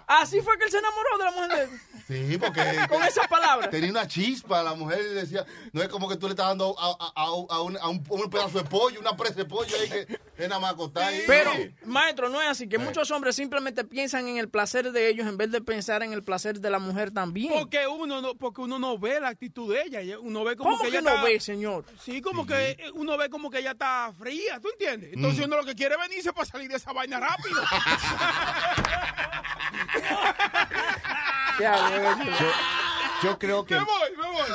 [0.08, 1.82] Así fue que él se enamoró de la mujer de él.
[2.08, 3.70] Sí, porque Con esas palabras.
[3.70, 6.74] tenía una chispa, la mujer le decía, no es como que tú le estás dando
[6.80, 9.76] a, a- a- a un, a un- un pedazo de pollo, una presa de pollo
[9.78, 11.24] ahí que es nada más acostar ahí.
[11.28, 11.52] Pero,
[11.84, 15.36] maestro, no es así, que muchos hombres simplemente piensan en el placer de ellos en
[15.36, 17.52] vez de pensar en el placer de la mujer también.
[17.52, 20.18] Porque uno no, porque uno no ve la actitud de ella.
[20.20, 21.86] Uno ve como ¿Cómo que, que ella no está- ve, señor?
[22.04, 25.12] Sí, como que uno ve como que ella está fría, ¿tú entiendes?
[25.14, 25.44] Entonces Mm.
[25.48, 27.62] uno lo que quiere es venirse para salir de esa vaina rápido.
[31.60, 31.70] Yo,
[33.24, 33.76] yo creo que...
[33.76, 34.50] Me voy, me voy.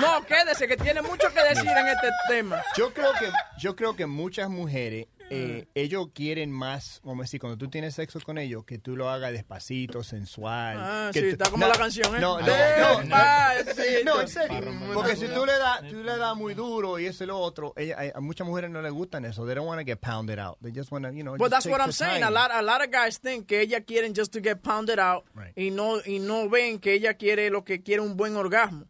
[0.00, 2.62] No, quédese, que tiene mucho que decir en este tema.
[2.76, 7.58] Yo creo que, yo creo que muchas mujeres, eh, ellos quieren más, a decir, cuando
[7.58, 10.76] tú tienes sexo con ellos, que tú lo hagas despacito, sensual.
[10.78, 12.20] Ah, que sí, está como la canción, ¿eh?
[12.20, 14.62] No, no, no, no, en serio.
[14.94, 17.72] Porque si tú le das, tú le das muy duro y eso y lo otro,
[17.76, 19.44] ella, a, muchas mujeres no les gustan eso.
[19.46, 20.58] They don't want to get pounded out.
[20.62, 22.22] They just want to, you know, But that's what I'm saying.
[22.22, 22.28] time.
[22.28, 25.24] A lot, a lot of guys think que ella quieren just to get pounded out
[25.56, 28.86] y no y no ven que ella quiere lo que quiere un buen orgasmo.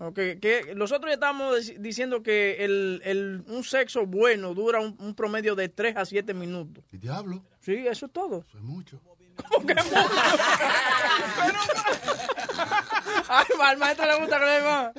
[0.00, 4.96] Okay, que nosotros ya estamos dic- diciendo que el, el, un sexo bueno dura un,
[5.00, 6.84] un promedio de 3 a 7 minutos.
[6.92, 7.42] ¿Y diablo?
[7.60, 8.44] Sí, eso es todo.
[8.48, 9.00] Eso es mucho.
[13.28, 14.92] Ay, al maestro le gusta que le diga.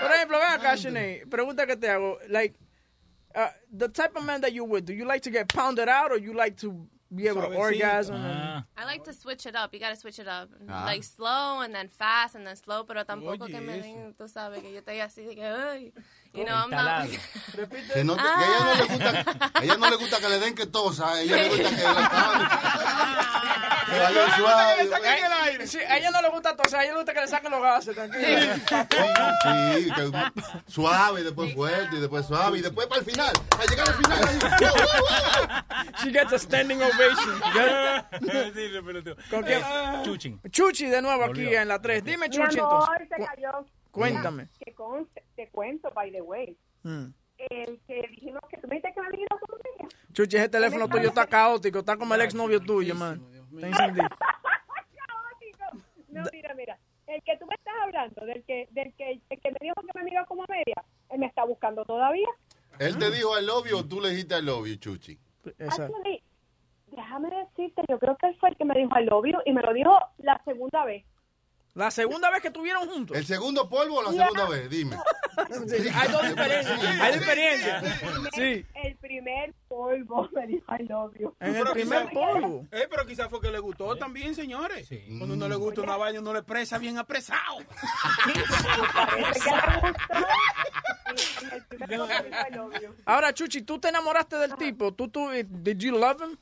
[0.00, 1.26] Por ejemplo, ven acá, Shanae.
[1.28, 2.18] Pregunta que te hago.
[2.28, 2.56] Like,
[3.34, 6.10] uh, the type of man that you with, do you like to get pounded out
[6.12, 8.16] or you like to be able to orgasm?
[8.16, 9.72] And- I like to switch it up.
[9.72, 10.50] You gotta switch it up.
[10.68, 10.84] Ah.
[10.84, 13.82] Like slow and then fast and then slow, pero tampoco Oye, que me eso.
[13.82, 15.92] den, tú sabes, que yo estoy así de que, ay,
[16.44, 17.08] know, I'm not.
[17.94, 20.28] Que no te- que a ella no le gusta, a ella no le gusta que
[20.28, 21.76] le den que tosa, a ella le gusta que.
[23.86, 24.82] Que vaya suave.
[24.82, 27.50] Eh, Sí, a ella no le gusta toser, a ella le gusta que le saquen
[27.52, 28.54] los gases, tranquilo.
[29.42, 30.12] Sí, que
[30.72, 34.28] suave, después fuerte, y después suave, y después para el final, a llegar al final.
[34.28, 34.38] ahí.
[36.02, 37.40] She gets a standing ovation.
[38.22, 39.14] Le.
[39.30, 39.62] ¿Con quién?
[39.62, 40.40] Eh, Chuchín.
[40.50, 42.02] Chuchi de nuevo aquí en la 3.
[42.04, 43.08] Dime, Mi Chuchi, amor, entonces.
[43.08, 43.66] se cayó.
[43.96, 44.48] Cuéntame.
[44.58, 46.56] Que conste, te cuento, by the way.
[46.82, 47.06] Mm.
[47.38, 49.88] El que dijimos que tú me dijiste que me ido con ella.
[50.12, 53.22] Chuchi, ese teléfono tuyo está caótico, está como el exnovio tuyo, man.
[53.54, 54.08] Está encendido.
[56.08, 56.78] No, mira, mira.
[57.06, 60.02] El que tú me estás hablando, del que, del que, el que me dijo que
[60.02, 62.26] me iba como media, él me está buscando todavía.
[62.78, 65.18] Él te dijo love you o tú le dijiste love you, Chuchi.
[65.60, 66.22] Actually,
[66.86, 69.60] déjame decirte, yo creo que él fue el que me dijo love you y me
[69.60, 71.04] lo dijo la segunda vez.
[71.76, 73.14] La segunda vez que estuvieron juntos.
[73.14, 74.68] ¿El segundo polvo o la segunda vez?
[74.70, 74.96] Dime.
[75.68, 76.80] Sí, hay dos diferencias.
[76.82, 77.84] Hay diferencias.
[78.34, 78.64] Sí.
[78.82, 81.36] El primer polvo me dijo I love you.
[81.40, 82.66] En el primer polvo.
[82.72, 84.88] Eh, pero quizás fue que le gustó también, señores.
[85.18, 87.58] Cuando uno le gusta una vaina, uno le presa bien apresado.
[93.04, 94.94] Ahora, Chuchi, ¿tú te enamoraste del tipo?
[94.94, 96.36] ¿Tú, tú, eh, did you love him?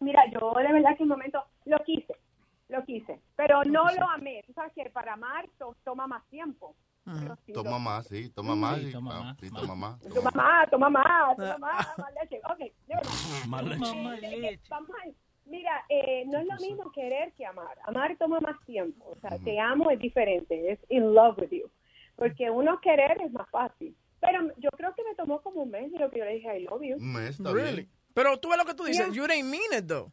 [0.00, 2.14] Mira, yo de verdad que en un momento lo quise,
[2.72, 4.42] lo quise, pero no lo amé.
[4.46, 6.74] Tú sabes que para amar to- toma más tiempo.
[7.46, 8.78] Sí Toma lo- más, sí, toma más.
[8.80, 9.60] Sí, toma más, Sí, más.
[9.62, 10.00] toma más.
[10.00, 12.40] Toma más, toma más, toma más, más leche.
[12.48, 13.10] Ok, de verdad.
[13.48, 14.60] Más leche.
[14.68, 15.10] Vamos a-
[15.44, 17.76] Mira, eh, no es lo mismo querer que amar.
[17.86, 19.04] Amar toma más tiempo.
[19.10, 21.68] O sea, te amo es diferente, es in love with you.
[22.14, 23.96] Porque uno querer es más fácil.
[24.20, 26.56] Pero yo creo que me tomó como un mes de lo que yo le dije
[26.60, 26.96] I love you.
[26.96, 27.74] Un mes, está Really?
[27.82, 27.90] bien.
[28.14, 29.06] Pero tú ves lo que tú dices.
[29.06, 29.14] Yeah.
[29.14, 30.12] You didn't mean it, though.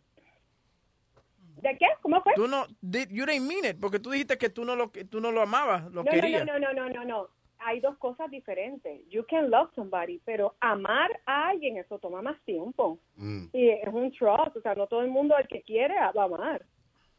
[1.61, 1.85] ¿De qué?
[2.01, 2.33] ¿Cómo fue?
[2.35, 5.05] Tú no, did- you didn't mean it, porque tú dijiste que tú no lo, que
[5.05, 6.45] tú no lo amabas, lo no, no, querías.
[6.45, 7.27] no, no, no, no, no.
[7.61, 9.01] Hay dos cosas diferentes.
[9.09, 12.99] You can love somebody, pero amar a alguien, eso toma más tiempo.
[13.17, 13.47] Mm.
[13.51, 16.25] Y es un trust, o sea, no todo el mundo el que quiere va a
[16.25, 16.65] amar.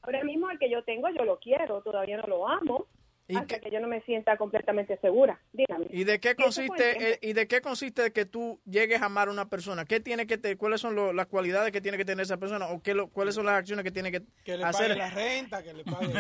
[0.03, 2.99] Ahora mismo el que yo tengo, yo lo quiero, todavía no lo amo, ¿Y
[3.37, 5.38] hasta que yo no me sienta completamente segura.
[5.53, 5.87] Dígame.
[5.90, 9.29] ¿Y de qué el consiste eh, y de qué consiste que tú llegues a amar
[9.29, 9.85] a una persona?
[9.85, 12.69] ¿Qué tiene que te, cuáles son lo- las cualidades que tiene que tener esa persona
[12.69, 14.88] o qué lo- cuáles son las acciones que tiene que, Que le hacer?
[14.88, 16.07] pague la renta, que le pague.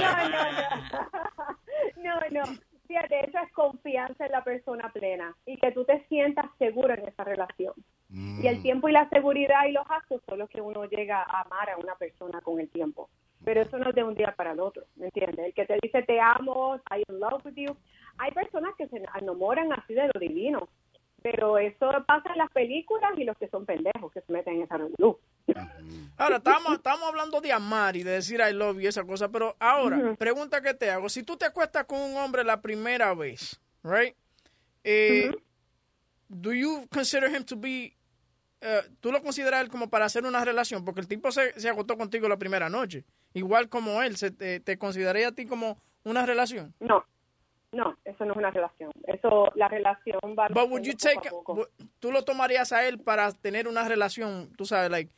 [0.00, 2.30] No, no, no.
[2.30, 2.58] No, no.
[2.86, 7.06] Fíjate, eso es confianza en la persona plena y que tú te sientas seguro en
[7.06, 7.74] esa relación.
[8.08, 8.42] Mm.
[8.42, 11.42] Y el tiempo y la seguridad y los actos son los que uno llega a
[11.42, 13.10] amar a una persona con el tiempo.
[13.44, 15.46] Pero eso no es de un día para el otro, ¿me entiendes?
[15.46, 17.76] El que te dice te amo, I in love with you.
[18.18, 20.68] Hay personas que se enamoran así de lo divino,
[21.22, 24.62] pero eso pasa en las películas y los que son pendejos que se meten en
[24.62, 25.16] esa luz.
[26.16, 29.28] Ahora, estamos, estamos hablando de amar y de decir I love you y esa cosa,
[29.28, 31.08] pero ahora, pregunta que te hago.
[31.08, 34.14] Si tú te acuestas con un hombre la primera vez, right?
[34.82, 35.30] Eh,
[36.28, 37.96] Do you consider him to be,
[38.60, 40.84] eh, tú lo consideras como para hacer una relación?
[40.84, 43.04] Porque el tipo se, se acostó contigo la primera noche.
[43.34, 46.74] Igual como él, se, te, te consideraría a ti como una relación?
[46.80, 47.04] No,
[47.70, 48.90] No, eso no es una relación.
[49.06, 51.28] Eso, la relación va But would you take,
[52.00, 55.10] tú lo tomarías a él para tener una relación, tú sabes, like,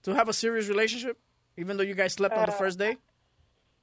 [0.00, 1.18] to have a serious relationship,
[1.56, 2.96] even though you guys slept on the Uh, first day?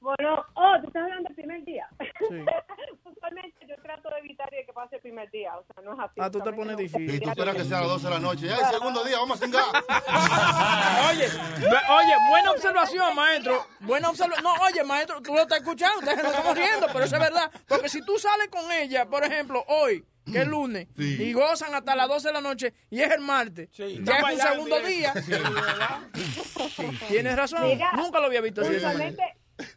[0.02, 1.88] Bueno, oh, tú estás hablando del primer día.
[2.28, 2.44] Sí.
[3.04, 6.14] Usualmente yo trato de evitar que pase el primer día, o sea, no es así.
[6.20, 7.14] Ah, tú te pones difícil.
[7.14, 8.46] Y tú esperas que sea a las 12 de la noche.
[8.48, 9.62] Ya, el segundo día, vamos a cingar.
[11.10, 13.64] Oye, oye, buena observación, maestro.
[13.80, 14.42] Buena observación.
[14.42, 17.50] No, oye, maestro, tú lo estás escuchando, ustedes no estamos riendo, pero eso es verdad.
[17.68, 21.22] Porque si tú sales con ella, por ejemplo, hoy, que es lunes, Sí.
[21.22, 24.38] y gozan hasta las 12 de la noche, y es el martes, ya es un
[24.40, 25.14] segundo día.
[27.08, 27.62] Tienes razón.
[27.62, 28.76] Mira, Nunca lo había visto así.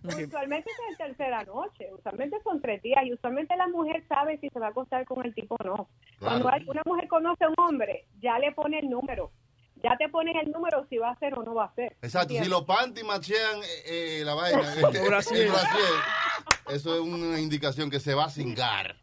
[0.03, 4.49] Usualmente, es en tercera noche, usualmente son tres días y usualmente la mujer sabe si
[4.49, 5.89] se va a acostar con el tipo o no.
[6.19, 9.31] Cuando hay- una mujer conoce a un hombre, ya le pone el número,
[9.83, 11.95] ya te ponen el número si va a ser o no va a ser.
[12.01, 12.49] Exacto, si ¿entiendes?
[12.49, 15.49] los panty machean eh, eh, la vaina, eh, El el brasier,
[16.69, 18.95] eso es una indicación que se va a cingar.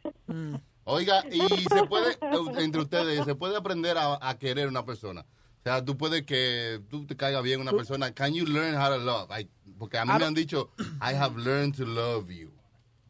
[0.84, 2.16] Oiga, y se puede,
[2.58, 5.24] entre ustedes, se puede aprender a, a querer una persona.
[5.64, 8.12] O sea, tú puedes que tú te caiga bien una persona.
[8.12, 9.30] Can you learn how to love?
[9.30, 9.48] I-
[9.78, 10.70] porque a mí me han dicho,
[11.00, 12.50] I have learned to love you.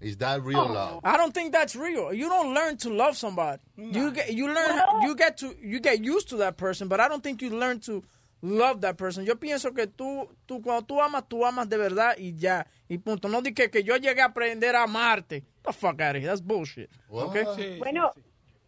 [0.00, 1.00] Is that real love?
[1.04, 2.12] I don't think that's real.
[2.12, 3.62] You don't learn to love somebody.
[3.76, 7.08] You get you learn you get to you get used to that person, but I
[7.08, 8.02] don't think you learn to
[8.42, 9.24] love that person.
[9.24, 12.98] Yo pienso que tú tú cuando tú amas, tú amas de verdad y ya y
[12.98, 13.28] punto.
[13.28, 15.44] No di que, que yo llegué a aprender a amarte.
[15.64, 16.26] The fuck out of here.
[16.26, 16.90] That's bullshit.
[17.08, 17.78] Okay?
[17.78, 18.10] Bueno,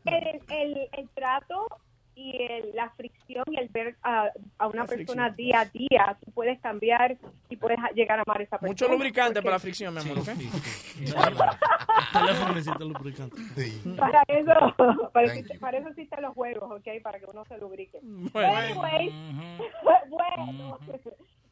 [0.06, 1.66] el, el, el trato
[2.16, 6.30] y el- la fricción y el ver a, a una persona día a día, tú
[6.32, 7.16] puedes cambiar
[7.48, 8.68] y puedes llegar a amar a esa persona.
[8.70, 10.28] Mucho lubricante porque para la fricción, mi amor, ¿ok?
[10.28, 13.36] El teléfono necesita lubricante.
[13.98, 16.88] Para eso, para, eso, para eso existen los juegos, ¿ok?
[17.02, 17.98] Para que uno se lubrique.
[18.02, 18.54] Bueno.
[18.56, 19.12] Anyways,
[20.08, 20.78] bueno,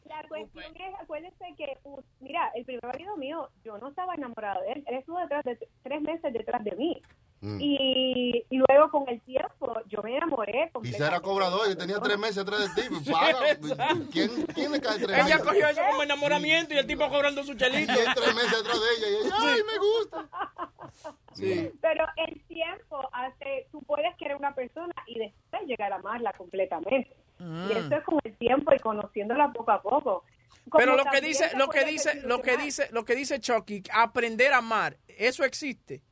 [0.08, 4.60] la cuestión es, acuérdense que, uh, mira, el primer marido mío, yo no estaba enamorado
[4.62, 7.00] de él, él estuvo detrás de tres meses detrás de mí.
[7.42, 7.58] Mm.
[7.60, 10.70] Y, y luego con el tiempo yo me enamoré.
[10.80, 12.88] Quizá era cobrador y tenía tres meses atrás de ti.
[12.88, 13.74] pues.
[14.12, 15.42] ¿Quién, ¿Quién le cae tres Ella meses?
[15.42, 17.92] cogió eso como enamoramiento y el tipo cobrando su chelito.
[17.92, 19.08] Y tres meses atrás de ella.
[19.10, 20.28] Y ella, ay, me gusta.
[21.32, 21.72] Sí.
[21.80, 27.10] Pero el tiempo hace, tú puedes querer una persona y después llegar a amarla completamente.
[27.38, 27.68] Mm.
[27.70, 30.24] Y eso es con el tiempo y conociéndola poco a poco.
[30.68, 33.82] Como Pero lo que dice, lo que dice, lo que dice, lo que dice Chucky,
[33.94, 36.02] aprender a amar, eso existe.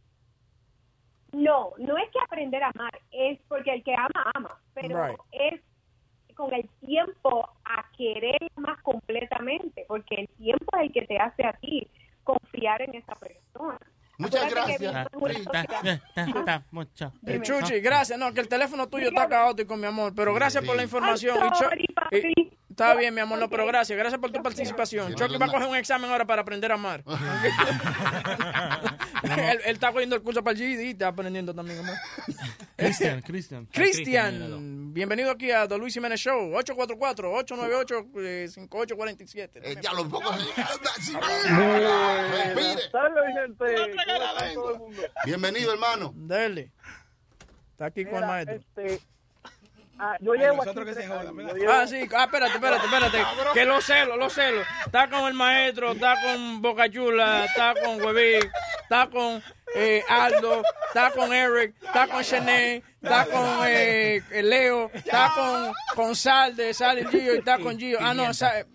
[1.33, 4.59] No, no es que aprender a amar, es porque el que ama, ama.
[4.75, 5.19] Pero Right.
[5.33, 5.61] es
[6.35, 11.45] con el tiempo a querer más completamente, porque el tiempo es el que te hace
[11.45, 11.87] a ti
[12.25, 13.79] confiar en esa persona.
[14.19, 16.63] Muchas Acuérdate gracias.
[16.71, 17.13] Mucho.
[17.27, 17.41] Eh.
[17.43, 18.19] Chuchi, gracias.
[18.19, 20.13] No, que el teléfono tuyo está caótico, mi amor.
[20.15, 21.39] Pero gracias por la información.
[21.41, 23.99] Ay, sorry, y- está bien, mi amor, no, pero gracias.
[23.99, 25.15] Gracias por tu participación.
[25.15, 27.05] Chucky va a coger un examen ahora para aprender a amar.
[29.23, 31.95] él, él está cogiendo el curso para el GED y está aprendiendo también a amar.
[32.77, 33.67] Cristian, Cristian.
[33.67, 36.55] Cristian, bienvenido aquí a The Luis Jiménez Show.
[36.55, 39.51] 844-898-5847.
[39.63, 40.33] Eh, ya lo poco.
[42.91, 43.75] Salve, gente.
[43.75, 45.03] ¿Cómo está todo el mundo?
[45.27, 46.15] Bienvenido, hermano.
[46.17, 46.73] Dale.
[47.73, 48.57] Está aquí con el maestro.
[48.57, 49.01] este,
[50.01, 53.19] ah, yo llevo aquí tres años, yo llevo- Ah, sí, ah, espérate, espérate, espérate.
[53.55, 54.63] Que lo celo, lo celo.
[54.87, 58.51] Está con el maestro, está con Boca Chula, está con Huevín,
[58.83, 59.43] está con
[59.77, 66.17] eh, Aldo, está con Eric, está con Chené, está con eh, Leo, está con, con
[66.17, 67.99] Sal de Sal y Gio y está con Gio.
[68.01, 68.25] Ah, no,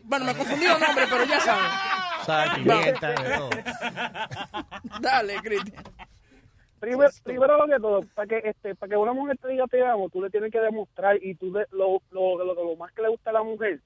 [0.03, 1.71] bueno, me confundí los nombres, pero ya saben.
[2.25, 3.49] Sal, pimienta, de todo.
[5.01, 5.83] Dale, Cristian.
[6.85, 9.83] Primero, primero lo que todo, para que este, para que una mujer te diga te
[9.83, 13.01] amo, tú le tienes que demostrar y tú le- lo, lo, lo, lo más que
[13.01, 13.81] le gusta a la mujer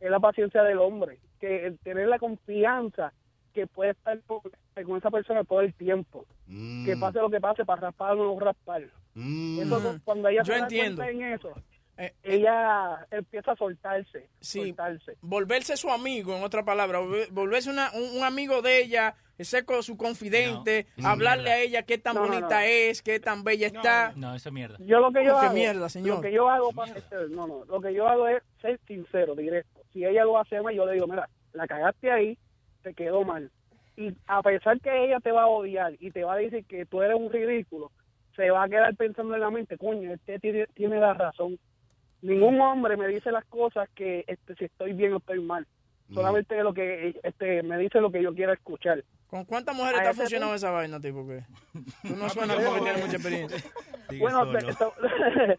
[0.00, 3.12] es la paciencia del hombre, que el tener la confianza
[3.54, 4.40] que puede estar con,
[4.84, 6.84] con esa persona todo el tiempo, Mm.
[6.84, 8.82] que pase lo que pase para raspar o no raspar.
[9.16, 11.02] Eso, cuando ella Yo se da entiendo.
[11.02, 11.54] cuenta en eso,
[11.96, 15.16] Eh, ella empieza a soltarse, Sí, soltarse.
[15.22, 19.64] volverse su amigo, en otra palabra, volver- volverse una- un, un amigo de ella, ser
[19.64, 21.56] con su confidente, No, hablarle mierda.
[21.56, 22.66] a ella qué tan No, bonita no.
[22.66, 24.12] es, qué tan bella está.
[24.14, 24.76] No, eso es mierda.
[24.80, 26.16] Yo lo que yo ¿Qué hago, mierda, señor?
[26.16, 29.34] Lo que yo hago para este, no, no, lo que yo hago es ser sincero,
[29.34, 29.80] directo.
[29.92, 32.38] Si ella lo hace mal, yo le digo, mira, la cagaste ahí,
[32.82, 33.50] te quedó mal.
[33.96, 36.84] Y a pesar que ella te va a odiar y te va a decir que
[36.86, 37.90] tú eres un ridículo,
[38.36, 41.58] se va a quedar pensando en la mente, coño, este tiene, tiene la razón.
[42.22, 45.66] Ningún hombre me dice las cosas que este, si estoy bien o estoy mal.
[46.14, 49.04] Solamente lo que este me dice lo que yo quiero escuchar.
[49.26, 51.26] ¿Con cuántas mujeres te ha funcionado punto- esa vaina, tipo?
[51.26, 51.44] Que
[52.02, 53.58] tú no suenas como que tienes mucha experiencia.
[54.20, 55.58] Bueno, te, te-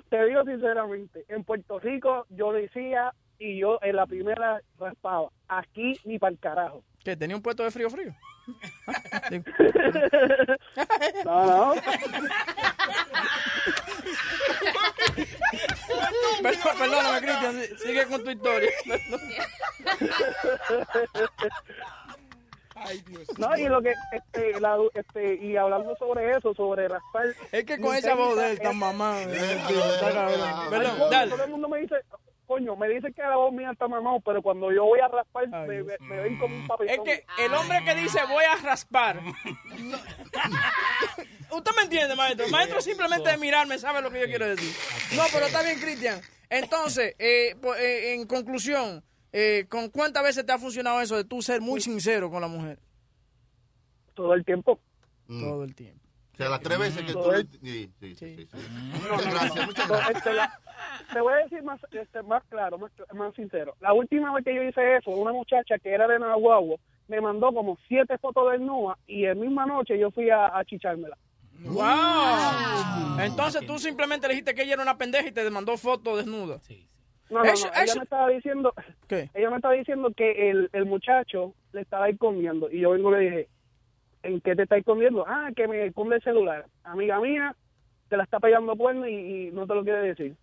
[0.10, 5.94] te digo sinceramente, en Puerto Rico yo decía y yo en la primera raspaba, aquí
[6.04, 6.82] ni para el carajo.
[7.08, 7.16] ¿Qué?
[7.16, 8.14] ¿Tenía un puesto de frío frío?
[11.24, 11.82] No, no.
[16.42, 17.62] Perdón, perdóname, Cristian.
[17.62, 18.70] si- Sigue con tu historia.
[22.76, 23.26] Ay, Dios.
[23.38, 27.26] No, y lo que, este, la, este, y hablando sobre eso, sobre raspar.
[27.52, 29.20] Es que con esa voz de él tan mamá.
[29.22, 30.70] Está cabrón.
[30.70, 31.30] Perdón, dale.
[31.30, 31.96] Todo el mundo me dice,
[32.48, 35.46] coño, me dice que la voz mía está mamado, pero cuando yo voy a raspar,
[35.68, 37.04] me, me- me ven como un Es papelón.
[37.04, 39.22] que el hombre que dice voy a raspar.
[39.22, 39.98] no-
[41.56, 42.46] Usted me entiende, maestro.
[42.46, 44.70] El maestro simplemente de mirarme sabe lo que yo quiero decir.
[45.16, 46.20] No, pero está bien, Cristian.
[46.50, 51.40] Entonces, eh, eh, en conclusión, eh, ¿con cuántas veces te ha funcionado eso de tú
[51.42, 52.78] ser muy sincero con la mujer?
[54.14, 54.80] Todo el tiempo.
[55.28, 56.07] Todo el tiempo.
[56.38, 57.32] O sea, las tres veces que tú...
[57.32, 58.14] le- Sí, sí, sí.
[58.14, 58.56] sí, sí.
[59.10, 60.16] Muchas gracias, muchas No, gracias.
[60.18, 60.60] este, la-
[61.12, 63.74] te voy a decir más, este, más claro, más, más sincero.
[63.80, 67.52] La última vez que yo hice eso, una muchacha que era de Nahuatl me mandó
[67.52, 71.18] como siete fotos desnudas y en misma noche yo fui a, a chichármela.
[71.64, 73.20] ¡Wow!
[73.20, 76.60] Entonces tú simplemente le dijiste que ella era una pendeja y te mandó fotos desnuda.
[77.30, 78.74] No, no, Eso- no, ella eso- me estaba diciendo,
[79.08, 79.28] ¿Qué?
[79.34, 83.14] ella me estaba diciendo que el, el muchacho le estaba escondiendo y yo vengo y
[83.18, 83.48] le dije,
[84.22, 85.24] ¿en qué te está escondiendo?
[85.26, 86.66] Ah, que me esconde el celular.
[86.84, 87.54] Amiga mía,
[88.08, 89.14] te la está pegando cuerno y,
[89.48, 90.36] y no te lo quiere decir.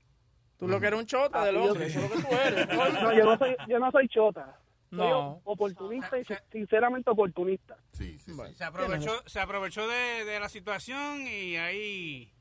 [0.57, 2.67] Tú lo que eres un chota Ah, del hombre, eso es lo que tú eres.
[3.03, 4.57] No, yo no soy, yo no soy chota.
[4.89, 5.41] Soy No.
[5.43, 7.75] oportunista y sinceramente oportunista.
[7.91, 12.31] Sí, sí, Se aprovechó, se aprovechó de, de la situación y ahí...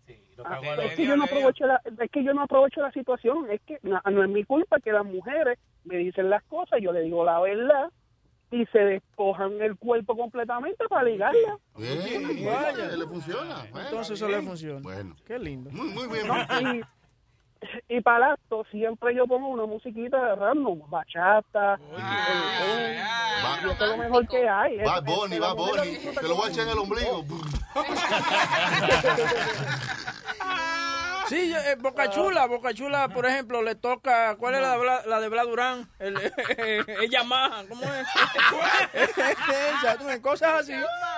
[0.45, 2.93] Ah, le- le es que yo no aprovecho la, es que yo no aprovecho la
[2.93, 6.81] situación, es que no, no es mi culpa que las mujeres me dicen las cosas,
[6.83, 7.91] yo le digo la verdad
[8.51, 11.59] y se despojan el cuerpo completamente para ligarla.
[11.77, 12.97] Bien, Vaya.
[12.97, 13.67] le funciona.
[13.71, 14.81] Bueno, Entonces eso le funciona.
[14.81, 15.17] Bueno.
[15.27, 15.71] Qué lindo.
[15.71, 16.27] Muy, muy bien.
[16.29, 16.83] No, y,
[17.97, 22.95] y para el acto siempre yo pongo una musiquita de random, bachata, reggaetón,
[23.63, 24.77] y eso es lo mejor que hay.
[24.79, 25.99] Va Bonnie, va Bonnie.
[25.99, 27.25] Te lo voy a echar en el ombligo.
[31.29, 34.79] Sí, yo- eh, Boca Chula, Boca Chula, por ejemplo, le toca, ¿cuál es la, de
[34.79, 35.89] Bla- la de Bla Durán?
[35.99, 36.17] El,
[36.59, 38.07] es Yamaha, ¿cómo es?
[38.95, 40.73] Esa, cosas así,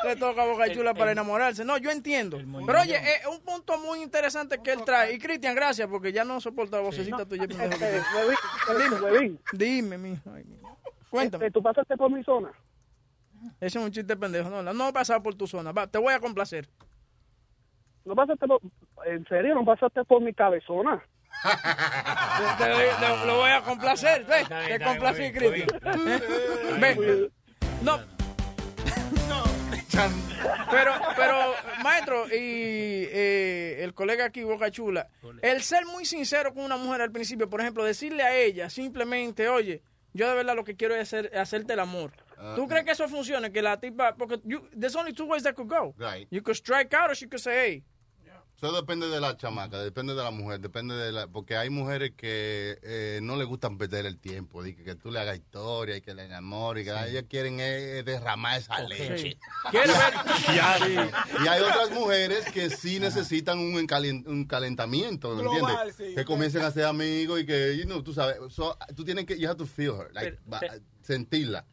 [0.04, 1.64] le toca a Boca Chula para enamorarse.
[1.64, 2.38] No, yo entiendo.
[2.66, 5.12] Pero oye, es un punto muy interesante que él trae.
[5.14, 7.46] Y Cristian, gracias, porque ya no soporto la vocecita tuya.
[7.46, 8.04] que Este, tienes.
[8.68, 10.30] huevín, huevín, Dime, mijo.
[10.34, 10.78] Ay, mijo.
[11.10, 11.46] Cuéntame.
[11.46, 12.50] este, ¿Tú pasaste por mi zona?
[13.60, 14.50] Ese es un chiste pendejo.
[14.50, 15.72] No, no he pasado por tu zona.
[15.72, 16.68] Va, te voy a complacer.
[18.06, 18.60] ¿No pasaste por,
[19.04, 21.04] ¿En serio no pasaste por mi cabezona?
[21.42, 24.24] Te- te- te- lo voy a complacer.
[24.24, 24.44] Ve,
[24.78, 25.68] te complací, Cristian.
[26.80, 27.30] Ve.
[27.82, 27.98] No.
[30.70, 32.32] Pero, pero, maestro, y
[33.10, 35.08] eh, el colega aquí, Boca Chula,
[35.40, 39.48] el ser muy sincero con una mujer al principio, por ejemplo, decirle a ella simplemente,
[39.48, 42.12] oye, yo de verdad lo que quiero es hacer, hacerte el amor.
[42.54, 43.50] ¿Tú crees que eso funcione?
[43.50, 45.94] Que la tipa, porque you, there's only two ways that could go.
[45.96, 46.28] Right.
[46.30, 47.82] You could strike out or she could say, hey.
[48.56, 51.26] Eso depende de la chamaca, depende de la mujer, depende de la...
[51.26, 55.10] Porque hay mujeres que eh, no les gustan perder el tiempo, de que, que tú
[55.10, 59.38] le hagas historia y que le enamores, y que ellas quieren eh, derramar esa leche.
[59.70, 60.14] Quiero ver.
[61.38, 65.96] Y, y hay otras mujeres que sí necesitan un, encalen- un calentamiento, ¿me Global, entiendes?
[65.96, 66.14] sí.
[66.14, 69.38] Que comiencen a ser amigos y que, you know, tú sabes, so, tú tienes que,
[69.38, 71.66] you have to feel her, like, Pero- ba- pero- sentirla.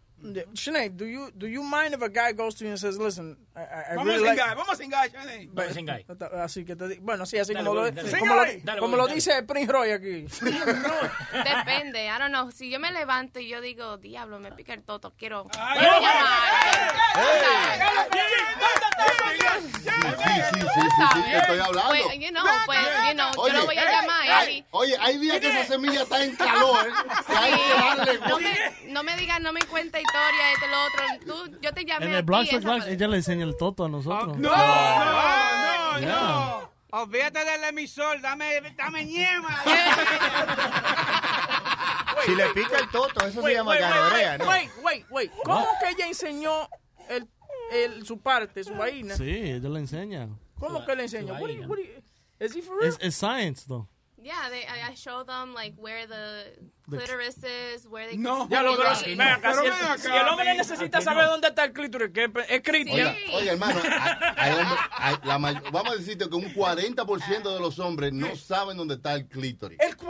[0.53, 3.35] Sinead, do you, do you mind if a guy goes to you and says, listen,
[3.55, 3.59] I,
[3.91, 4.39] I Vamos really a like...
[4.39, 5.49] cingar, vamos a cingar, Chane.
[5.51, 6.05] Ve- sin gay.
[6.41, 8.79] Así que te bueno, sí, así Dale, como, lo, dale.
[8.79, 10.25] como, lo, lo dice Prince Roy aquí.
[11.43, 12.49] Depende, I don't know.
[12.51, 15.93] Si yo me levanto y yo digo, diablo, me pica el toto, quiero, Ay, quiero
[15.95, 17.83] ay, llamar.
[19.43, 21.89] Sí, sí, sí, sí, sí, sí, te estoy hablando.
[21.89, 24.21] Pues, you know, pues, you know, Oye, yo lo voy a llamar.
[24.29, 26.87] ay, y- oye, hay días que esa semilla está en calor,
[27.27, 28.57] que hay que darle no me,
[28.87, 31.03] no me digas, no me cuenta historia, esto, lo otro.
[31.25, 34.37] Tú, yo te llamé En el esa- Blog, ella le enseña el toto a nosotros.
[34.37, 36.73] No, no, no, no.
[36.91, 39.63] Olvídate del emisor, dame, dame ñema.
[42.25, 44.47] Si le pica el toto, eso se llama ganorea, ¿no?
[44.47, 45.31] Wait, wait, wait.
[45.43, 46.69] ¿Cómo que ella enseñó
[47.09, 47.27] el,
[47.71, 49.15] el, su parte, su vaina?
[49.15, 50.29] Sí, ella le enseña.
[50.59, 51.33] ¿Cómo que le enseñó?
[51.33, 51.79] What what
[52.39, 52.89] Is he for real?
[52.89, 53.87] Es, es science, though.
[54.23, 56.53] Yeah, they, I, I show them like where the
[56.87, 58.47] The- clitoris is, where they No.
[58.49, 61.31] Ya lo pero, ven acá, si, el, acá, si el hombre necesita saber no.
[61.31, 63.15] dónde está el clítoris, que es Cristian.
[63.15, 67.53] Oiga, oiga, hermano, hay- hay hombres- hay- la may- vamos a decirte que un 40%
[67.53, 69.79] de los hombres no saben dónde está el clítoris.
[69.79, 70.07] El 40%,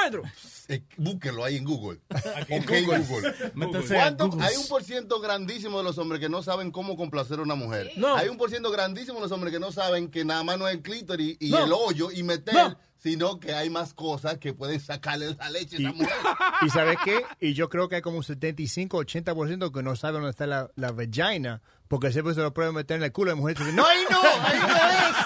[0.00, 0.22] maestro.
[0.68, 2.00] Eh, búsquelo ahí en Google.
[2.10, 3.34] Ok, Google.
[3.54, 4.46] Métese a ¿Cuánto- Google.
[4.46, 7.54] hay un por ciento grandísimo de los hombres que no saben cómo complacer a una
[7.54, 7.90] mujer.
[7.96, 8.14] No.
[8.16, 10.68] Hay un por ciento grandísimo de los hombres que no saben que nada más no
[10.68, 11.64] es el clítoris y No.
[11.64, 12.78] el hoyo y meter No.
[12.98, 16.12] Sino que hay más cosas que pueden sacarle la leche a esa mujer.
[16.62, 17.22] ¿Y sabes qué?
[17.40, 20.92] Y yo creo que hay como un 75-80% que no sabe dónde está la, la
[20.92, 23.56] vagina, porque siempre se lo pueden meter en el culo de mujer.
[23.56, 25.16] y dicen, No, ahí no, ahí no es.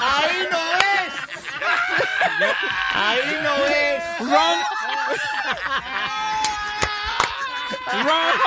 [0.00, 1.12] Ahí no es.
[2.92, 4.02] Ahí no es.
[4.20, 4.60] Wrong.
[8.04, 8.40] Wrong.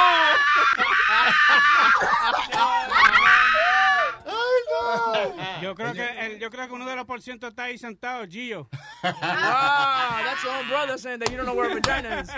[5.62, 8.26] Yo creo que el- yo creo que uno de los por ciento está ahí sentado,
[8.28, 8.70] Gio.
[9.04, 12.30] Ah, that's your own brother saying that you don't know where a vagina is.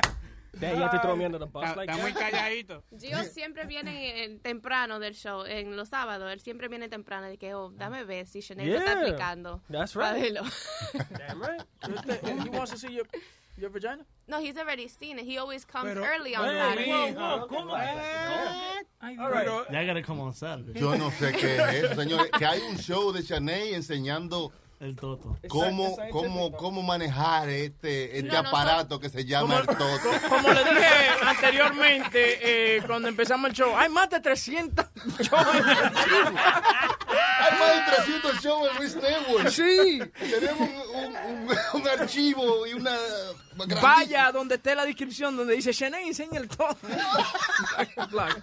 [0.58, 2.84] To throw me under the bus Está, like está muy calladito.
[2.97, 7.53] Gio siempre viene temprano del show, en los sábados, él siempre viene temprano, de que,
[7.53, 9.62] oh, dame ver si Chanel lo está Yeah, aplicando.
[9.70, 10.34] that's right.
[11.18, 11.62] Damn right.
[12.45, 13.06] He wants to see your,
[13.58, 14.06] your vagina?
[14.28, 15.26] No, he's already seen it.
[15.26, 16.91] He always comes Pero- early on Saturday.
[16.91, 17.72] wait, whoa, ¿cómo?
[19.01, 19.47] All right.
[19.72, 20.80] Ya gotta come on Saturday.
[20.80, 22.32] Yo no sé qué es eso, señores.
[22.38, 25.38] Que hay un show de Chanel enseñando El toto.
[25.47, 30.10] cómo, cómo, cómo manejar este, este No, no, aparato que se llama el toto.
[30.28, 30.88] Como le dije
[31.26, 34.86] anteriormente, eh, cuando empezamos el show, hay más de 300
[35.20, 35.47] shows.
[37.39, 39.49] Hay más de 300 shows en Luis Network.
[39.49, 39.99] Sí.
[40.20, 42.95] Tenemos un, un- un- un archivo y una...
[43.82, 46.76] Vaya donde esté la descripción donde dice Shanae enseña el todo.
[48.11, 48.41] Black.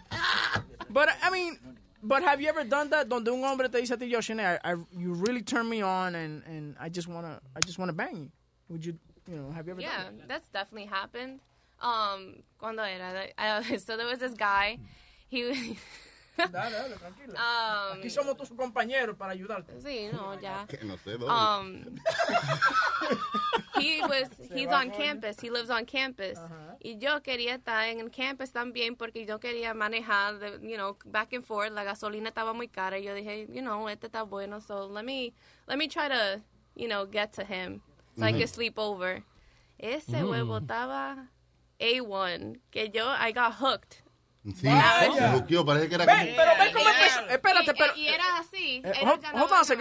[0.91, 1.59] But I mean,
[2.03, 4.59] but have you ever done that donde un hombre te dice a ti, yo Shanae,
[4.65, 7.93] I, I- you really turn me on and, and I just wanna I just wanna
[7.93, 8.31] bang you.
[8.69, 8.99] Would you,
[9.29, 10.29] you know, have you ever Yeah, done that?
[10.29, 11.41] that's definitely happened.
[11.81, 13.27] Um, cuando era?
[13.37, 14.79] I, so there was this guy.
[15.29, 15.77] He.
[16.37, 17.35] Dale, dale, tranquila.
[17.39, 19.81] Um, Aquí somos tus compañeros para ayudarte.
[19.81, 20.67] Sí, no, ya.
[20.69, 21.91] Que no sé dónde.
[21.91, 21.97] Um,
[23.79, 26.39] he was, he's on campus, he lives on campus.
[26.85, 30.97] Y yo quería estar en el campus también porque yo quería manejar, the, you know,
[31.05, 31.71] back and forth.
[31.73, 32.99] La gasolina estaba muy cara.
[32.99, 35.33] Y yo dije, you know, este está bueno, so let me,
[35.69, 36.41] let me try to,
[36.75, 37.81] you know, get to him
[38.19, 38.39] so I Mhm.
[38.39, 39.23] can sleep over.
[39.79, 40.29] Ese Mm.
[40.29, 41.29] huevo estaba
[41.79, 44.02] A1, que yo, I got hooked.
[44.45, 44.67] Sí,
[45.17, 46.19] se buqueó, parece que era como...
[46.19, 47.21] pero ve cómo empezó.
[47.29, 47.95] Espérate, pero.
[47.97, 48.83] Y era así.
[48.85, 49.07] Eh,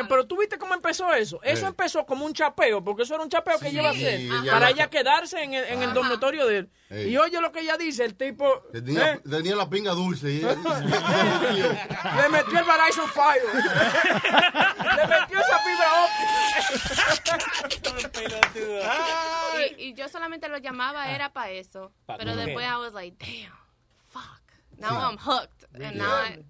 [0.07, 1.39] pero tú viste cómo empezó eso.
[1.41, 1.65] Eso Sí.
[1.65, 4.59] empezó como un chapeo, porque eso era un chapeo que iba a hacer ella para
[4.65, 6.69] la- ella quedarse en el, en el dormitorio de él.
[6.91, 7.09] Ey.
[7.11, 10.29] Y oye lo que ella dice, el tipo Tenía, eh, tenía la pinga dulce.
[10.31, 13.41] y- le metió el Verizon Fire.
[14.95, 17.39] le metió esa fibra óptica.
[19.77, 21.91] y, y yo solamente lo llamaba era para eso.
[22.05, 23.51] Pa' Pero después I was like, damn,
[24.09, 24.40] fuck.
[24.81, 25.09] Now Sí.
[25.09, 25.65] I'm hooked.
[25.73, 25.91] And Yeah.
[25.91, 26.43] now I,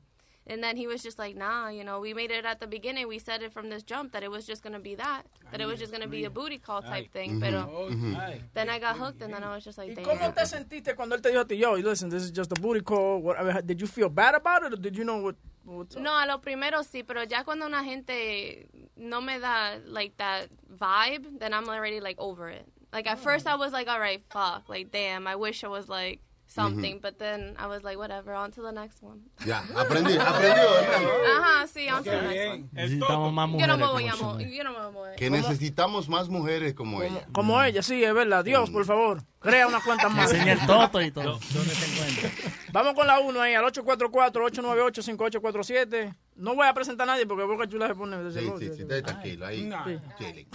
[0.48, 3.08] and then he was just like, nah, you know, we made it at the beginning.
[3.08, 5.24] We said it from this jump that it was just going to be that.
[5.52, 7.32] That it was just going to be a booty call type thing.
[7.32, 7.44] Mm-hmm.
[7.44, 8.38] Pero mm-hmm.
[8.54, 10.06] then I got hooked and then I was just like, ¿Y damn.
[10.06, 12.82] cómo te sentiste cuando él te dijo a yo, listen, this is just a booty
[12.82, 13.22] call?
[13.22, 15.96] What, I mean, did you feel bad about it or did you know what, what's
[15.96, 16.02] up?
[16.02, 18.68] No, a lo primero sí, pero ya cuando una gente
[18.98, 22.68] no me da like that vibe, then I'm already like over it.
[22.92, 23.22] Like at ah.
[23.22, 26.20] first I was like, all right, fuck, like damn, I wish I was like
[26.54, 29.22] something, but then I was like, whatever, on to the next one.
[29.46, 30.64] Ya, aprendí, aprendió.
[31.40, 32.70] Ajá, sí, on to the next one.
[32.74, 34.26] Necesitamos más Yo mujeres no me como voy a Chanel.
[34.26, 35.16] mover, yo no me voy a mover.
[35.16, 37.26] Que necesitamos más mujeres como ella.
[37.32, 38.44] Como ella, sí, es verdad.
[38.44, 40.32] Dios, por favor, crea unas cuantas más.
[40.32, 41.40] Enseña el toto y todo.
[41.54, 42.32] ¿Dónde te encuentras?
[42.74, 46.16] Vamos con la 1 ahí, al 844-898-5847.
[46.36, 48.60] No voy a presentar a nadie porque Boca Chula se pone Sí, celoso.
[48.60, 49.64] sí, sí, esté tranquilo, ahí.
[49.64, 49.84] No.
[50.18, 50.48] chilling.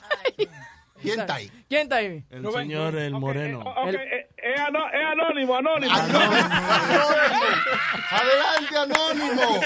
[1.01, 1.51] ¿Quién está ahí?
[1.68, 2.24] ¿Quién está ahí?
[2.30, 3.61] El señor, el moreno.
[3.61, 4.01] Ok, eh, es, ano-
[4.55, 5.94] es anónimo, anónimo.
[8.11, 9.61] Adelante, Anónimo.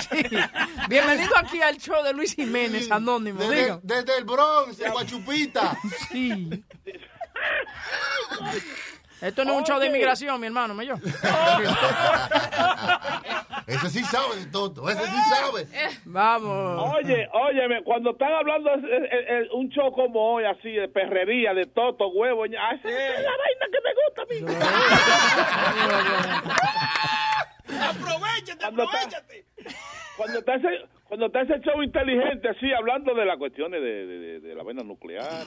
[0.89, 3.41] Bienvenido aquí al show de Luis Jiménez, Anónimo.
[3.41, 5.76] Desde, el Bronx, de Guachupita.
[6.11, 6.64] Sí.
[9.20, 10.95] Esto no es un show de inmigración, mi hermano, me yo.
[13.66, 15.66] Ese sí sabe de todo, ese sí sabe.
[16.07, 16.93] Vamos.
[16.97, 20.89] Oye, óyeme, cuando están hablando de de- de- de un show como hoy, así, de
[20.89, 22.59] perrería, de toto, huevo, ña-
[24.31, 24.37] mí.
[27.81, 29.45] Aprovechate, aprovechate.
[30.16, 30.68] Cuando está ese,
[31.09, 34.62] cuando está ese show inteligente, así, hablando de las cuestiones de, de, de- de la
[34.62, 35.24] vaina nuclear.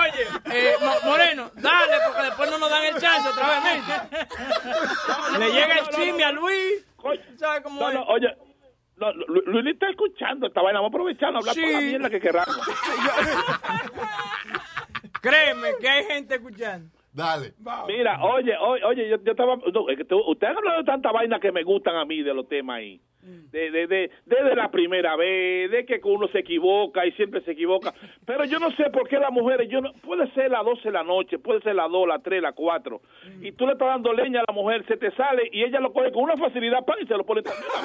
[0.00, 3.82] Oye, eh, Mo- Moreno, dale, porque después no nos dan el chance otra vez, men.
[5.40, 6.84] Le llega el chisme a Luis.
[7.38, 7.94] ¿Sabes cómo No, es?
[7.94, 8.28] no, oye,
[8.96, 11.60] no, Lu- Luis está escuchando esta vaina, vamos a aprovechar a hablar Sí.
[11.60, 12.56] toda la mierda que queramos.
[15.26, 16.88] Créeme que hay gente escuchando.
[17.12, 17.54] Dale.
[17.88, 21.10] Mira, oye, oye, oye, yo, yo estaba, no, es que ustedes han hablado de tanta
[21.10, 23.00] vaina que me gustan a mí de los temas ahí.
[23.22, 27.50] De, de, de, desde la primera vez, de que uno se equivoca y siempre se
[27.52, 27.92] equivoca.
[28.24, 30.92] Pero yo no sé por qué las mujeres, yo no, puede ser las 12 de
[30.92, 33.00] la noche, puede ser las 2, las 3, las 4,
[33.40, 35.92] y tú le estás dando leña a la mujer, se te sale y ella lo
[35.92, 37.82] coge con una facilidad, pan, y se lo pone también a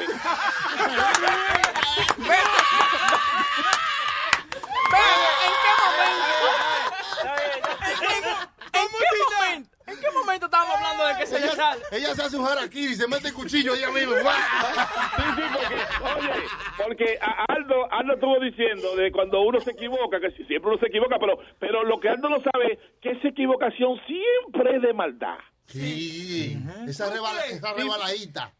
[8.02, 9.78] qué momento?
[9.88, 11.82] ¿En qué momento estábamos hablando de que se le sale?
[11.92, 14.16] Ella se hace un harakiri, se mete el cuchillo ella misma.
[14.16, 16.44] sí, sí, porque, oye,
[16.78, 21.18] porque Aldo, Aldo estuvo diciendo de cuando uno se equivoca, que siempre uno se equivoca,
[21.20, 25.38] pero, pero lo que Aldo no sabe es que esa equivocación siempre es de maldad.
[25.66, 28.54] Sí, esa, rebala, esa rebaladita.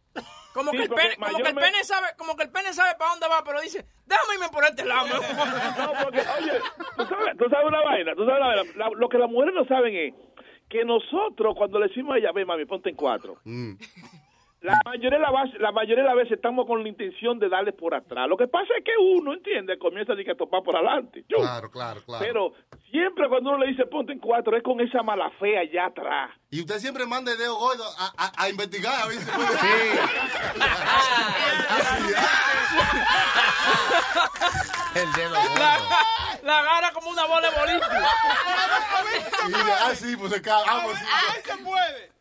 [0.54, 2.96] Como Sí, que, el pene, como que el pene sabe, como que el pene sabe
[3.00, 5.08] para dónde va, pero dice, déjame irme por este lado.
[5.78, 6.52] No, porque, oye,
[6.98, 8.64] tú sabes, tú sabes una vaina, tú sabes una vaina.
[8.76, 10.14] La- lo que las mujeres no saben es
[10.70, 13.74] que nosotros, cuando le decimos a ella, ve mami, ponte en cuatro, Mm.
[14.62, 17.50] La mayoría, de la, base- la mayoría de las veces estamos con la intención de
[17.50, 18.28] darle por atrás.
[18.30, 19.78] Lo que pasa es que uno, ¿entiende?
[19.80, 21.26] Comienza a decir que topar por adelante.
[21.28, 21.38] Yo.
[21.38, 22.24] Claro, claro, claro.
[22.24, 22.54] Pero
[22.92, 26.30] siempre cuando uno le dice ponte en cuatro, es con esa mala fe allá atrás.
[26.52, 29.48] Y usted siempre manda el dedo gordo a, a, a investigar a ver si puede.
[34.96, 35.78] El dedo La,
[36.44, 37.56] la agarra como una bola de
[39.48, 40.64] dice, ah, sí, pues se cae.
[40.66, 41.06] Vamos, sí.
[41.10, 42.12] ¡Ay, se puede!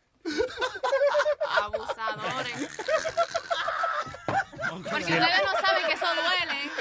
[1.61, 2.69] Abusadores.
[4.69, 6.71] Porque ustedes no saben que eso duele.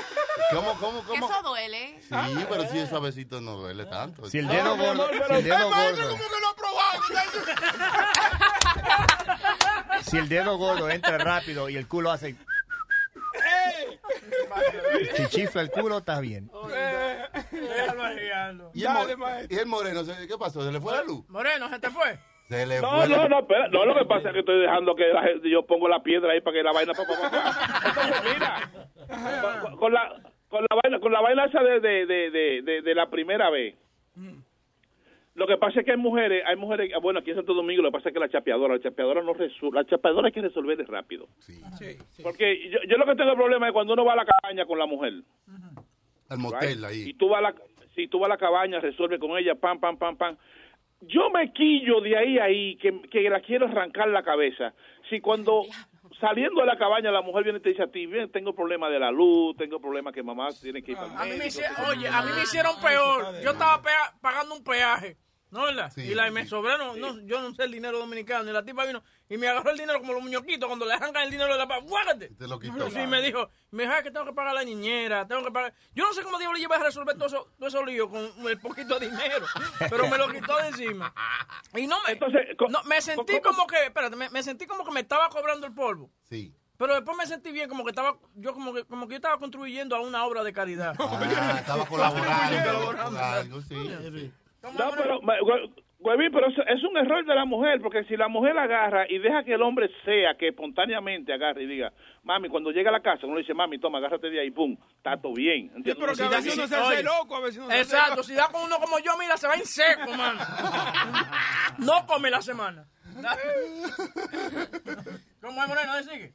[0.53, 1.31] ¿Cómo, cómo, Que cómo?
[1.31, 2.01] eso duele.
[2.03, 4.29] Sí, pero si es suavecito no duele tanto.
[4.31, 7.03] Si el dedo gordo, si el dedo gordo, como que lo ha probado.
[10.03, 12.37] si el dedo gordo entra rápido y el culo hace,
[15.17, 16.51] si chifla el culo, está bien.
[18.73, 20.65] ¿Y el, mo- y el moreno, se- ¿qué pasó?
[20.65, 21.25] ¿Se le fue la luz?
[21.29, 22.19] Moreno, ¿se te fue?
[22.51, 23.69] Se le No, no, no, espera.
[23.69, 26.41] No, lo que pasa es que estoy dejando que la yo pongo la piedra ahí
[26.41, 26.93] para que la vaina...
[26.95, 27.89] pa, pa, pa, pa.
[27.89, 32.31] Entonces, mira, con, con la, con, la vaina, con la vaina esa de, de, de,
[32.31, 33.77] de, de- de la primera vez,
[35.37, 37.91] lo que pasa es que hay mujeres, hay mujeres, bueno, aquí en Santo Domingo lo
[37.91, 40.77] que pasa es que la chapeadora, la chapeadora no resuelve, la chapeadora hay que resolver
[40.89, 41.29] rápido.
[41.39, 42.23] Sí, sí.
[42.23, 44.79] Porque yo, yo lo que tengo problema es cuando uno va a la cabaña con
[44.79, 45.13] la mujer.
[46.29, 46.85] al motel right?
[46.85, 47.03] ahí.
[47.11, 47.55] Y tú vas a la,
[47.95, 50.37] si tú vas a la cabaña, resuelve con ella, pam, pam, pam, pam.
[51.03, 54.75] Yo me quillo de ahí a ahí, que, que la quiero arrancar la cabeza.
[55.09, 55.65] Si cuando
[56.21, 58.89] saliendo de la cabaña la mujer viene y te dice a ti, bien, tengo problema
[58.91, 61.39] de la luz, tengo problema que mamá tiene que ir para el A mí me
[61.39, 63.41] médico, hicieron, oye, a mí me hicieron peor.
[63.43, 63.83] Yo estaba
[64.21, 65.17] pagando un peaje.
[65.51, 65.91] ¿No verdad?
[65.93, 66.31] Sí, y la, sí.
[66.31, 68.49] me sobraron, no, yo no sé el dinero dominicano.
[68.49, 71.25] Y la tipa vino y me agarró el dinero como los muñoquitos cuando le arrancan
[71.25, 71.83] el dinero de la paz.
[71.83, 72.29] ¡Guárdate!
[72.31, 72.89] Te lo quitó.
[72.91, 75.51] Sí, me dijo, me dijo "Ay, que tengo que pagar a la niñera, tengo que
[75.51, 75.75] pagar.
[75.93, 78.61] Yo no sé cómo diablos llevas a resolver todo eso, todo eso lío con el
[78.61, 79.47] poquito de dinero,
[79.91, 81.13] pero me lo quitó de encima.
[81.75, 84.85] Y no me, Entonces, no, me sentí co- como que, espérate, me, me sentí como
[84.85, 86.11] que me estaba cobrando el polvo.
[86.29, 86.55] Sí.
[86.77, 89.37] Pero después me sentí bien, como que estaba, yo como que, como que yo estaba
[89.39, 90.95] contribuyendo a una obra de caridad.
[90.99, 94.33] Ah, estaba colaborando con algo, sí.
[94.63, 95.21] No, pero,
[96.01, 99.19] huevín, pero eso es un error de la mujer, porque si la mujer agarra y
[99.19, 101.93] deja que el hombre sea, que espontáneamente agarre y diga,
[102.23, 104.77] mami, cuando llega a la casa, uno le dice, mami, toma, agárrate de ahí, pum,
[104.97, 105.71] está todo bien.
[105.85, 106.95] Sí, pero que a No, veces uno se oye.
[106.95, 108.23] hace loco, a veces uno se hace Exacto, loco.
[108.25, 110.39] si da con uno como yo, mira, se va en seco, mano.
[111.79, 112.87] No come la semana.
[115.41, 115.93] ¿Cómo es, Moreno?
[115.93, 116.35] ¿Ahí sigue?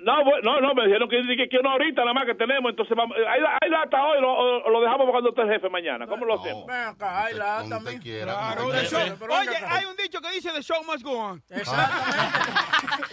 [0.00, 2.96] No, no, no, me dijeron que, que, que una horita nada más que tenemos, entonces
[2.96, 5.48] vamos, ahí, la- ahí la hasta hoy lo, o- o lo dejamos cuando esté el
[5.50, 6.06] jefe mañana.
[6.06, 6.66] ¿Cómo lo hacemos?
[6.66, 7.96] Ven acá, ahí la Donde también.
[7.98, 8.32] usted quiera.
[8.32, 9.74] Claro, show- Oye, acá.
[9.76, 11.42] hay un dicho que dice the show must go on.
[11.50, 12.48] Exactamente.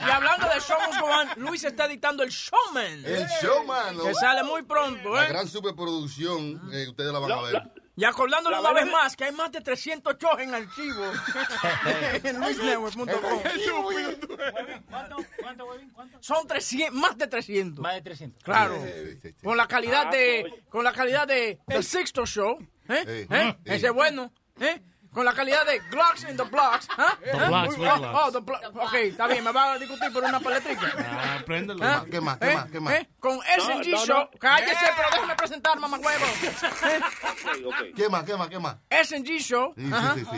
[0.08, 3.04] Y hablando de Show Must Go On, Luis está editando el Showman.
[3.04, 3.98] El showman.
[4.06, 5.30] Que sale muy pronto, La ¿eh?
[5.30, 7.64] gran superproducción, eh, ustedes la van a ver.
[7.98, 11.04] Y acordándole La una vez más que hay más de 300 shows en archivo
[12.24, 13.08] en luisnetwork.com.
[14.90, 15.16] ¿Cuánto?
[15.42, 15.66] ¿Cuánto?
[15.94, 16.18] ¿Cuánto?
[16.22, 17.82] Son 300, más de 300.
[17.82, 18.44] Más de 300.
[18.44, 18.76] Claro.
[18.84, 19.44] Sí, sí, sí.
[19.44, 20.64] Con la calidad Ah, de oye.
[20.70, 22.58] con la calidad de The Sixto Show,
[22.90, 23.04] ¿eh?
[23.28, 23.34] Sí.
[23.34, 23.56] ¿Eh?
[23.64, 23.72] Sí.
[23.72, 24.82] Ese es bueno, ¿eh?
[25.16, 27.18] Con la calidad de Glocks in the Blocks, ¿ah?
[27.24, 27.48] The ¿Eh?
[27.48, 28.20] Blocks, Muy- with oh, Glocks.
[28.28, 30.94] oh, the Blo- Ok, está bien, me va a discutir por una paletrica.
[31.00, 31.80] Ah, préndelo.
[31.84, 32.06] ¿Ah?
[32.12, 32.38] ¿Qué más?
[32.38, 32.56] ¿Qué ¿Eh?
[32.56, 32.70] más?
[32.72, 32.94] ¿Qué más?
[32.96, 33.10] ¿Eh?
[33.18, 34.06] Con SNG no, no.
[34.06, 36.26] Show, cállese, pero déjame presentar, mamá huevo.
[37.96, 38.24] ¿Qué más?
[38.26, 38.48] ¿Qué más?
[38.50, 38.76] ¿Qué más?
[38.90, 40.38] SNG Show, Sí, sí, sí, sí.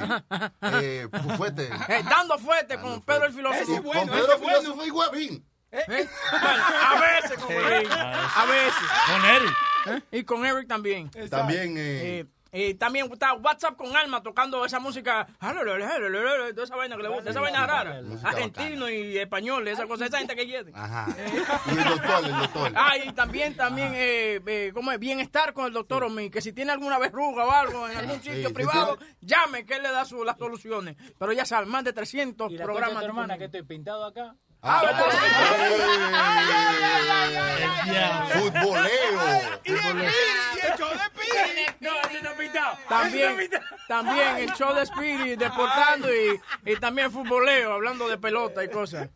[0.62, 1.08] Eh,
[1.38, 1.70] fuerte.
[1.90, 3.74] Eh, dando fuerte con Pedro el filósofo.
[3.74, 4.60] Es bueno, Con Pedro bueno.
[4.62, 5.48] Filósofo y Huevín.
[5.72, 5.84] ¿Eh?
[5.88, 6.10] Bueno,
[6.86, 8.90] a veces con Huevín, a veces.
[9.08, 9.56] Con Eric.
[9.88, 10.02] ¿eh?
[10.20, 11.10] Y con Eric también.
[11.30, 12.26] También, eh,
[12.58, 17.10] Eh, eh, también está WhatsApp con Alma tocando esa música, toda esa vaina que le
[17.10, 20.72] gusta, esa vaina rara, argentino y español, esa cosa, esa gente que quiere.
[20.74, 21.08] ajá.
[21.68, 22.72] Y el doctor, el doctor.
[22.76, 25.00] Ah, y también, también, eh, eh, ¿cómo es?
[25.00, 28.48] Bienestar con el doctor Omi, que si tiene alguna verruga o algo en algún sitio
[28.48, 30.96] sí, privado, llame, que él le da su, las soluciones.
[31.18, 33.00] Pero ya saben, más de 300 ¿Y la programas.
[33.00, 34.36] tu hermana que estoy pintado acá?
[34.62, 34.82] Ah,
[42.38, 42.78] pintado.
[42.88, 43.50] También,
[43.88, 49.10] también el show de Spirit, deportando y, y también futboleo, hablando de pelota y cosas.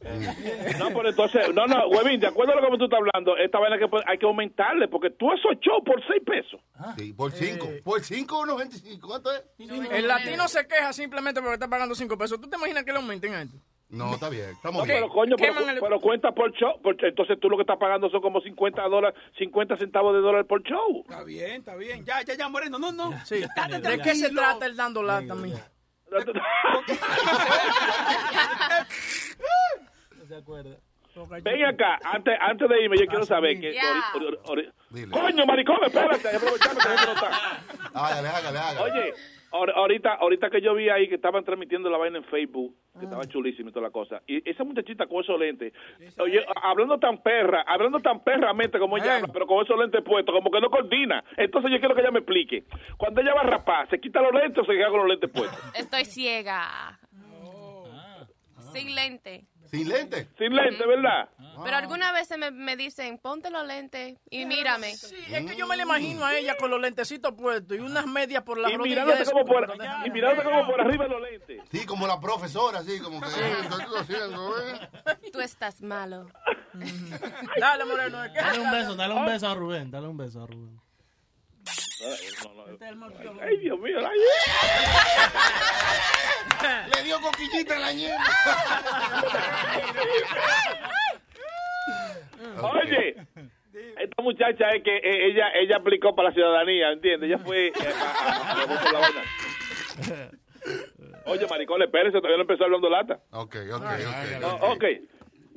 [0.80, 3.60] No, pero entonces, no, no, Huevín, de acuerdo a lo que tú estás hablando, esta
[3.60, 6.60] vaina que hay que aumentarle, porque tú esos shows por 6 pesos.
[6.98, 7.70] Sí, por cinco.
[7.84, 9.08] Por cinco o 95.
[9.08, 9.44] ¿Cuánto es?
[9.60, 12.40] El latino se queja simplemente porque está pagando 5 pesos.
[12.42, 13.58] ¿Tú te imaginas que le aumenten a esto?
[13.92, 14.46] No, está bien.
[14.46, 14.98] No, Estamos bien.
[15.02, 16.80] pero coño, pero, pero cuenta por show.
[16.82, 20.46] Porque entonces tú lo que estás pagando son como 50 dólares, 50 centavos de dólar
[20.46, 21.02] por show.
[21.08, 22.06] Está bien, está bien.
[22.06, 22.80] Ya, ya, ya, Moreno.
[22.80, 23.12] No, no.
[23.26, 23.36] Sí.
[23.42, 25.36] ¿De qué se trata el dando lata?
[25.36, 25.46] No
[30.28, 30.78] se acuerda.
[31.44, 33.74] Ven acá, antes, antes de irme, yo quiero saber que.
[33.74, 33.82] Ya.
[34.14, 37.62] ori- ori- ori- Coño, maricón, espérate, aprovechame que no está.
[37.94, 38.80] Hágale, hágale, hágale.
[38.92, 39.14] Oye,
[39.52, 43.26] ahorita, ahorita que yo vi ahí que estaban transmitiendo la vaina en Facebook, que estaba
[43.26, 45.74] chulísimo y toda la cosa, y esa muchachita con esos lentes,
[46.20, 50.34] oye, hablando tan perra, hablando tan perramente como ella habla, pero con esos lentes puestos,
[50.34, 51.24] como que no coordina.
[51.38, 52.64] Entonces yo quiero que ella me explique.
[52.98, 55.30] Cuando ella va a rapar, ¿se quita los lentes o se queda con los lentes
[55.30, 55.60] puestos?
[55.76, 57.00] Estoy ciega.
[58.74, 59.51] Sin lente.
[59.72, 60.28] ¿Sin lente?
[60.38, 61.30] Sin lente, ¿verdad?
[61.64, 64.96] Pero algunas veces me, me dicen, ponte los lentes y mírame.
[64.98, 68.06] Sí, es que yo me la imagino a ella con los lentecitos puestos y unas
[68.06, 69.74] medias por las Y mirándose como por,
[70.06, 71.62] y mirándose como por arriba los lentes.
[71.72, 73.28] Sí, como la profesora, así, como que...
[73.28, 74.90] ¿qué estás haciendo, eh?
[75.32, 76.28] Tú estás malo.
[77.58, 78.18] Dale, Moreno.
[78.34, 80.80] Dale un beso, dale un beso a Rubén, dale un beso a Rubén.
[83.42, 83.98] Ay, Dios mío.
[84.00, 84.20] ay.
[86.96, 88.26] Le dio coquillita en la ñema.
[92.62, 93.16] Oye,
[94.00, 97.30] esta muchacha es que eh, ella ella aplicó para la ciudadanía, ¿entiendes?
[97.30, 100.32] Ella fue eh, a- a- a- a- la.
[101.26, 103.20] Oye, maricón, espérese, todavía no empezó hablando lata.
[103.32, 104.44] Ok, ok, ok.
[104.62, 104.84] Oh, ok.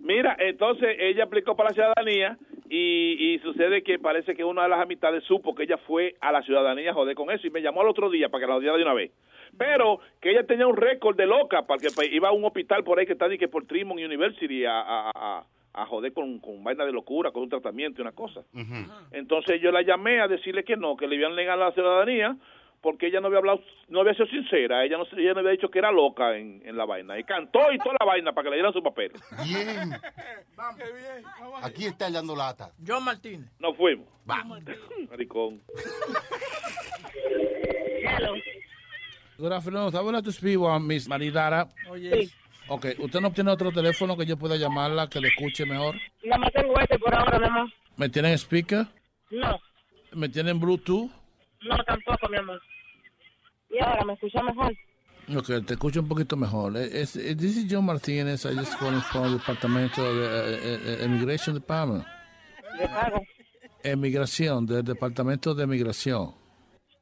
[0.05, 2.37] Mira, entonces ella aplicó para la ciudadanía
[2.69, 6.31] y, y sucede que parece que una de las amistades supo que ella fue a
[6.31, 8.57] la ciudadanía a joder con eso y me llamó al otro día para que la
[8.57, 9.13] odiara de una vez.
[9.57, 12.99] Pero que ella tenía un récord de loca porque pues, iba a un hospital por
[12.99, 16.63] ahí que está ni que por Tremont University a, a, a, a joder con, con
[16.63, 18.43] vaina de locura, con un tratamiento y una cosa.
[19.11, 22.37] Entonces yo la llamé a decirle que no, que le iban negado la ciudadanía
[22.85, 25.71] porque ella no había hablado, no había sido sincera, ella no, ella no había dicho
[25.71, 27.19] que era loca en, en la vaina.
[27.19, 29.11] Y cantó y toda la vaina para que le dieran su papel.
[29.43, 29.91] Bien.
[31.63, 32.71] Aquí está el dando lata.
[32.87, 33.51] John Martínez.
[33.59, 34.07] Nos fuimos.
[35.11, 35.63] Maricón.
[39.39, 39.97] Good afternoon.
[39.97, 41.67] I would like to speak with Miss Maridara.
[41.89, 42.29] Oye.
[42.69, 45.97] Ok, ¿usted no tiene otro teléfono que yo pueda llamarla, que le escuche mejor?
[46.23, 47.69] Nada más tengo este por ahora, mi amor.
[47.97, 48.87] ¿Me tienen speaker?
[49.31, 49.59] No,
[50.13, 51.11] ¿Me tienen Bluetooth?
[51.65, 52.61] no tampoco, mi amor.
[53.75, 54.73] Y ahora, ¿me escucha mejor?
[55.37, 56.77] Ok, te escucho un poquito mejor.
[56.77, 58.45] Eh, Es, eh, this is John Martínez.
[58.45, 62.05] I just calling from the departamento de eh, eh, Immigration Department.
[62.79, 63.23] ¿De pago?
[63.83, 66.33] Emigración, del departamento de migración.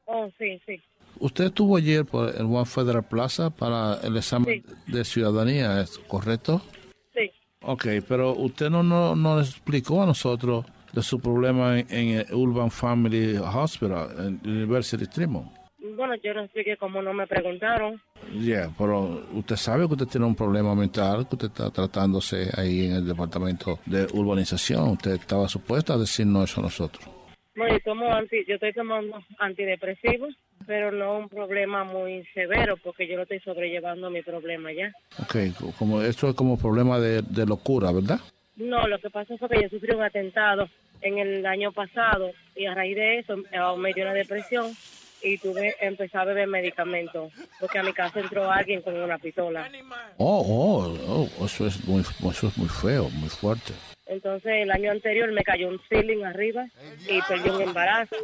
[0.06, 0.80] Oh, sí, sí.
[1.18, 6.62] Usted estuvo ayer por el One Federal Plaza para el examen de ciudadanía, ¿es correcto?
[7.14, 7.30] Sí.
[7.62, 12.08] Ok, pero usted no, no, no nos explicó a nosotros de su problema en, en
[12.20, 15.61] el Urban Family Hospital, en University Tremont.
[15.96, 18.00] Bueno, yo no expliqué cómo no me preguntaron.
[18.32, 22.86] Yeah, pero usted sabe que usted tiene un problema mental, que usted está tratándose ahí
[22.86, 24.90] en el departamento de urbanización.
[24.90, 27.04] Usted estaba supuesta a decirnos eso a nosotros.
[27.54, 30.34] Bueno, yo, tomo anti, yo estoy tomando antidepresivos,
[30.66, 34.90] pero no un problema muy severo, porque yo lo estoy sobrellevando mi problema ya.
[35.20, 38.20] Ok, como esto es como problema de, de locura, ¿verdad?
[38.56, 40.68] No, lo que pasó fue que yo sufrí un atentado
[41.02, 44.72] en el año pasado y a raíz de eso eh, me dio una depresión
[45.22, 49.70] y tuve empecé a beber medicamentos porque a mi casa entró alguien con una pistola.
[50.16, 53.72] Oh, oh, oh, eso es muy, eso es muy feo, muy fuerte.
[54.06, 56.66] Entonces el año anterior me cayó un ceiling arriba
[57.08, 58.16] y perdí un embarazo.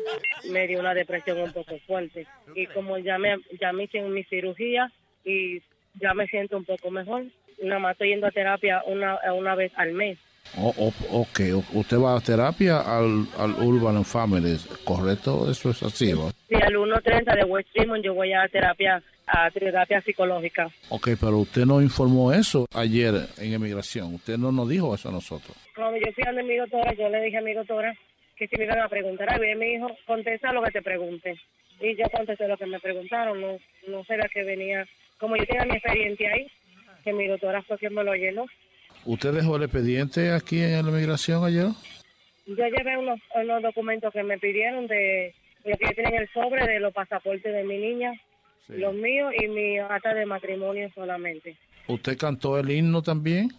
[0.50, 2.26] Me dio una depresión un poco fuerte.
[2.54, 4.92] Y como ya me, ya me hice mi cirugía
[5.24, 5.62] y
[5.94, 7.24] ya me siento un poco mejor,
[7.62, 10.18] nada más estoy yendo a terapia una, una vez al mes.
[10.56, 11.40] Oh, oh, ok,
[11.74, 15.50] usted va a terapia al, al Urban Families, ¿correcto?
[15.50, 16.30] Eso es así, ¿no?
[16.48, 20.68] Sí, al 1.30 de West Tremont yo voy a terapia, a terapia psicológica.
[20.88, 24.14] Ok, pero usted no informó eso ayer en emigración.
[24.14, 25.56] Usted no nos dijo eso a nosotros.
[25.76, 27.94] Cuando yo fui a mi doctora, yo le dije a mi doctora
[28.36, 31.34] que si me iban a preguntar y ella me dijo, contesta lo que te pregunte.
[31.80, 34.86] Y yo contesté lo que me preguntaron, no, no sé la que venía.
[35.18, 36.46] Como yo tenía mi experiencia ahí,
[37.04, 38.46] que mi doctora fue quien me lo llenó.
[39.04, 41.68] ¿Usted dejó el expediente aquí en la emigración ayer?
[42.46, 45.34] Yo llevé unos, unos documentos que me pidieron de
[45.64, 48.12] lo que yo tenía en el sobre de los pasaportes de mi niña,
[48.68, 51.56] los míos y mi acta de matrimonio solamente.
[51.86, 53.50] ¿Usted cantó el himno también?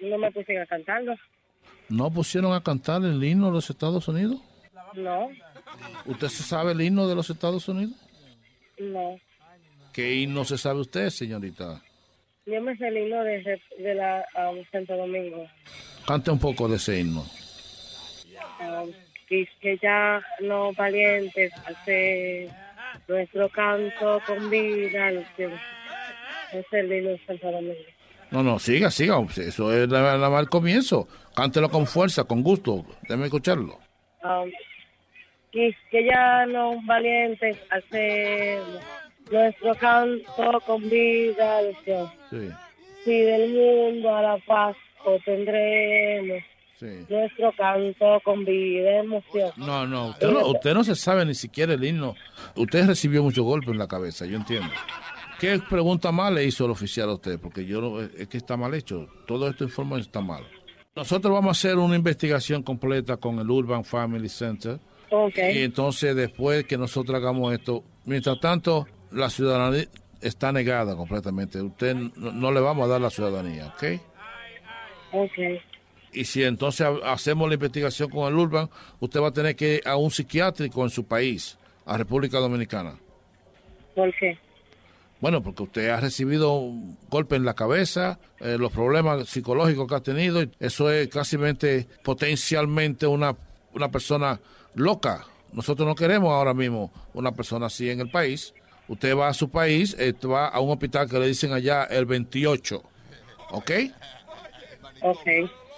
[0.00, 1.14] No me pusieron a cantarlo.
[1.88, 4.40] ¿No pusieron a cantar el himno de los Estados Unidos?
[4.94, 5.28] No,
[6.06, 7.94] ¿Usted se sabe el himno de los Estados Unidos?
[8.78, 9.18] no.
[9.92, 11.82] ¿Qué himno se sabe usted, señorita?
[12.50, 15.46] Yo me sé el himno de, de la um, Santo Domingo.
[16.06, 17.26] Cante un poco de ese himno.
[18.60, 18.90] Um,
[19.28, 22.48] y que ya no valientes hacer
[23.06, 25.10] nuestro canto con vida.
[25.10, 27.74] Es el himno de Santo Domingo.
[28.30, 29.18] No, no, siga, siga.
[29.36, 31.06] Eso es más el comienzo.
[31.34, 32.86] Cántelo con fuerza, con gusto.
[33.02, 33.78] Déjeme escucharlo.
[34.22, 34.50] Um,
[35.52, 38.82] que, que ya no valientes hacemos
[39.30, 42.10] nuestro canto con vida de Dios.
[42.30, 42.48] Sí,
[43.04, 46.42] Si del mundo a la paz obtendremos
[46.78, 46.86] sí.
[47.08, 49.50] nuestro canto con vida emoción.
[49.56, 52.14] No, no usted, no, usted no se sabe ni siquiera el himno.
[52.56, 54.68] Usted recibió muchos golpes en la cabeza, yo entiendo.
[55.40, 57.38] ¿Qué pregunta mal le hizo el oficial a usted?
[57.38, 59.06] Porque yo no- es que está mal hecho.
[59.26, 60.44] Todo esto información está mal.
[60.96, 64.80] Nosotros vamos a hacer una investigación completa con el Urban Family Center.
[65.36, 69.86] Y entonces, después que nosotros hagamos esto, mientras tanto, la ciudadanía
[70.20, 71.60] está negada completamente.
[71.60, 73.84] Usted no, no le vamos a dar la ciudadanía, ¿ok?
[75.12, 75.38] Ok.
[76.12, 78.68] Y si entonces ha- hacemos la investigación con el Urban,
[79.00, 82.96] usted va a tener que ir a un psiquiátrico en su país, a República Dominicana.
[83.94, 84.38] ¿Por qué?
[85.20, 89.94] Bueno, porque usted ha recibido un golpe en la cabeza, eh, los problemas psicológicos que
[89.96, 91.36] ha tenido, y eso es casi
[92.04, 93.34] potencialmente una,
[93.74, 94.38] una persona
[94.74, 95.24] loca.
[95.52, 98.54] Nosotros no queremos ahora mismo una persona así en el país.
[98.88, 102.06] Usted va a su país, eh, va a un hospital que le dicen allá el
[102.06, 102.82] 28,
[103.50, 103.70] ¿ok?
[105.02, 105.26] Ok.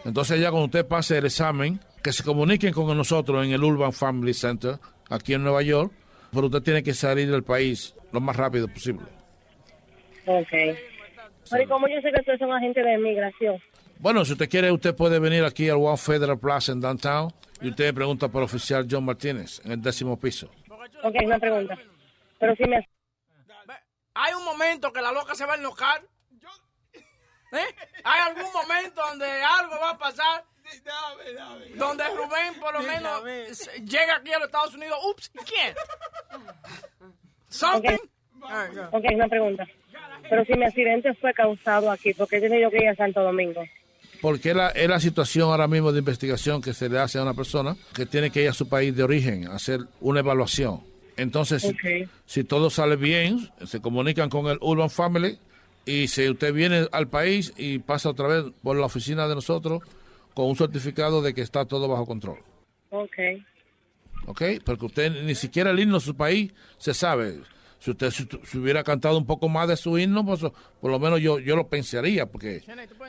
[0.05, 3.93] Entonces ya cuando usted pase el examen, que se comuniquen con nosotros en el Urban
[3.93, 4.77] Family Center,
[5.09, 5.93] aquí en Nueva York,
[6.33, 9.05] pero usted tiene que salir del país lo más rápido posible.
[10.27, 10.49] Ok.
[11.51, 13.57] Pero ¿y como yo sé que ustedes son agentes de inmigración?
[13.99, 17.69] Bueno, si usted quiere, usted puede venir aquí al One Federal Plaza en Downtown y
[17.69, 20.51] usted pregunta por el oficial John Martínez en el décimo piso.
[21.03, 21.77] Ok, una pregunta.
[22.39, 22.89] Pero si me...
[24.15, 26.03] Hay un momento que la loca se va a enojar.
[27.53, 27.75] ¿Eh?
[28.05, 30.45] Hay algún momento donde algo va a pasar.
[31.75, 33.23] Donde Rubén por lo menos
[33.85, 34.99] llega aquí a los Estados Unidos.
[35.05, 35.75] Ups, ¿quién?
[37.49, 37.99] Something.
[38.93, 39.67] Ok, una pregunta.
[40.29, 43.21] Pero si mi accidente fue causado aquí, ¿por qué tiene yo que ir a Santo
[43.21, 43.63] Domingo?
[44.21, 47.23] Porque es la, es la situación ahora mismo de investigación que se le hace a
[47.23, 50.90] una persona que tiene que ir a su país de origen a hacer una evaluación.
[51.17, 51.67] Entonces,
[52.27, 55.39] si- todo sale bien, se comunican con el Urban Family
[55.87, 59.83] y si usted viene al país y pasa otra vez por la oficina de nosotros
[60.35, 62.39] con un certificado de que está todo bajo control.
[62.91, 63.17] Ok.
[64.27, 64.43] ¿ok?
[64.65, 67.41] Porque usted ni siquiera el himno de su país se sabe.
[67.79, 70.41] Si usted si, si hubiera cantado un poco más de su himno, pues
[70.81, 72.63] por lo menos yo yo lo pensaría, porque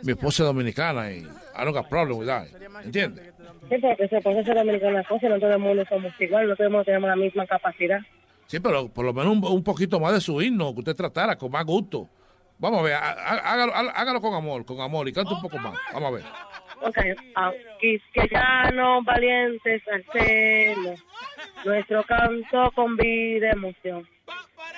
[0.04, 1.26] mi esposa es dominicana y I
[1.66, 2.48] don't got problem with that.
[2.86, 3.34] ¿Entiende?
[3.72, 6.68] Sí, porque se puede hacer dominicana cosa, no todo el mundo somos igual, no todo
[6.68, 8.00] el mundo tenemos la misma capacidad.
[8.48, 11.38] Sí, pero por lo menos un, un poquito más de su himno, que usted tratara
[11.38, 12.10] con más gusto.
[12.60, 15.42] Vamos a ver, há- há- hágalo, há- hágalo con amor, con amor y cante un
[15.42, 15.74] poco más.
[15.94, 16.24] Vamos a ver.
[16.84, 16.98] Ok,
[17.82, 21.00] y que ya no valientes hacemos
[21.64, 24.06] nuestro canto con vida emoción.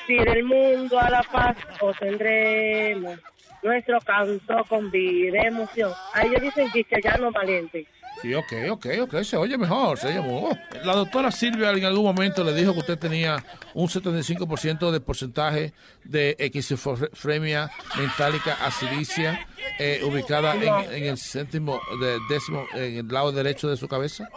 [0.05, 3.19] Si del mundo a la paz obtendremos
[3.63, 5.91] nuestro canto con vida emoción.
[6.13, 7.87] Ahí ellos dicen que ya no valientes.
[8.23, 10.57] Sí, ok, ok, ok, se oye mejor, se oye mejor.
[10.85, 13.43] La doctora Silvia en algún momento le dijo que usted tenía
[13.73, 15.73] un 75% de porcentaje
[16.05, 19.45] de esquizofrenia mentálica acidicia
[19.77, 24.29] eh, ubicada en, en el séptimo, de, décimo, en el lado derecho de su cabeza.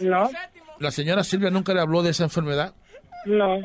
[0.00, 0.28] No,
[0.78, 2.74] La señora Silvia nunca le habló de esa enfermedad.
[3.24, 3.58] no,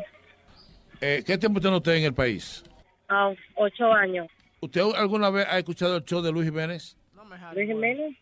[1.01, 2.63] Eh, ¿Qué tiempo tiene usted en el país?
[3.09, 4.27] a ocho años.
[4.61, 6.95] ¿Usted alguna vez ha escuchado el show de Luis Jiménez?
[7.53, 8.15] Luis Jiménez,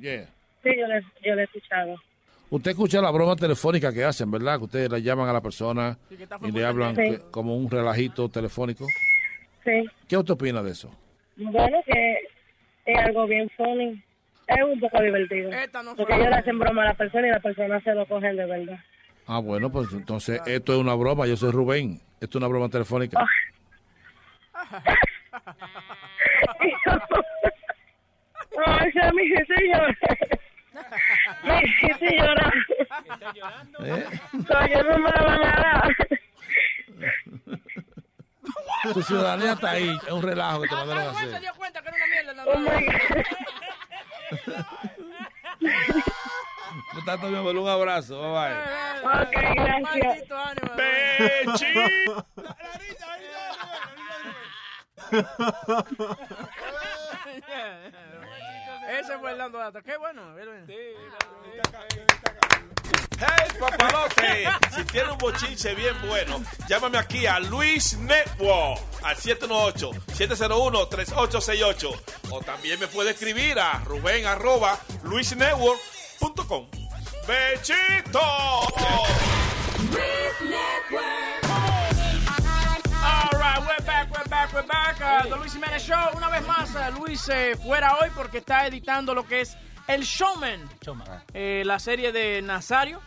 [0.00, 0.28] Yeah.
[0.72, 1.96] Sí, yo le, yo le he escuchado.
[2.50, 4.56] Usted escucha la broma telefónica que hacen, ¿verdad?
[4.58, 5.98] Que ustedes le llaman a la persona
[6.42, 7.02] y le hablan Sí.
[7.02, 8.86] que- como un relajito telefónico.
[9.64, 10.90] Sí, ¿Qué usted opina de eso?
[11.36, 12.18] bueno, que
[12.86, 14.02] es algo bien funny.
[14.46, 15.50] Es un poco divertido.
[15.94, 18.46] Porque ellos le hacen broma a la persona y la persona se lo cogen de
[18.46, 18.78] verdad.
[19.26, 21.26] Ah, bueno, pues entonces esto es una broma.
[21.26, 22.00] Yo soy Rubén.
[22.18, 23.22] Esto es una broma telefónica.
[28.66, 29.96] Ay, ya, mi señor.
[31.42, 32.52] Mi señora.
[33.84, 34.04] ¿Eh?
[34.32, 35.96] No, yo no me la van a dar.
[38.92, 39.98] Tu ciudadanía está ahí.
[40.06, 41.24] Es un relajo que te mandaron a hacer.
[42.46, 43.24] Oh my God.
[47.04, 48.20] Tanto, mi amor, un abrazo.
[48.20, 48.54] Bye bye.
[49.22, 50.22] Ok, gracias.
[58.88, 59.82] Ese fue el dando datos.
[59.84, 60.22] Qué bueno.
[63.20, 72.00] Hey, papalote, si tiene un bochinche bien bueno, llámame aquí a Luis Network al 718-701-3868.
[72.30, 76.68] O también me puede escribir a Rubén arroba luisnetwork.com.
[77.26, 78.20] ¡Bechito!
[80.90, 81.47] All right,
[84.58, 85.00] we're back.
[85.00, 86.16] Uh, the Luis Jimenez Show.
[86.16, 89.56] Una vez más, eh, Luis eh, fuera hoy porque está editando lo que es
[89.86, 90.68] El Showman.
[91.32, 93.00] Eh, la serie de Nazario.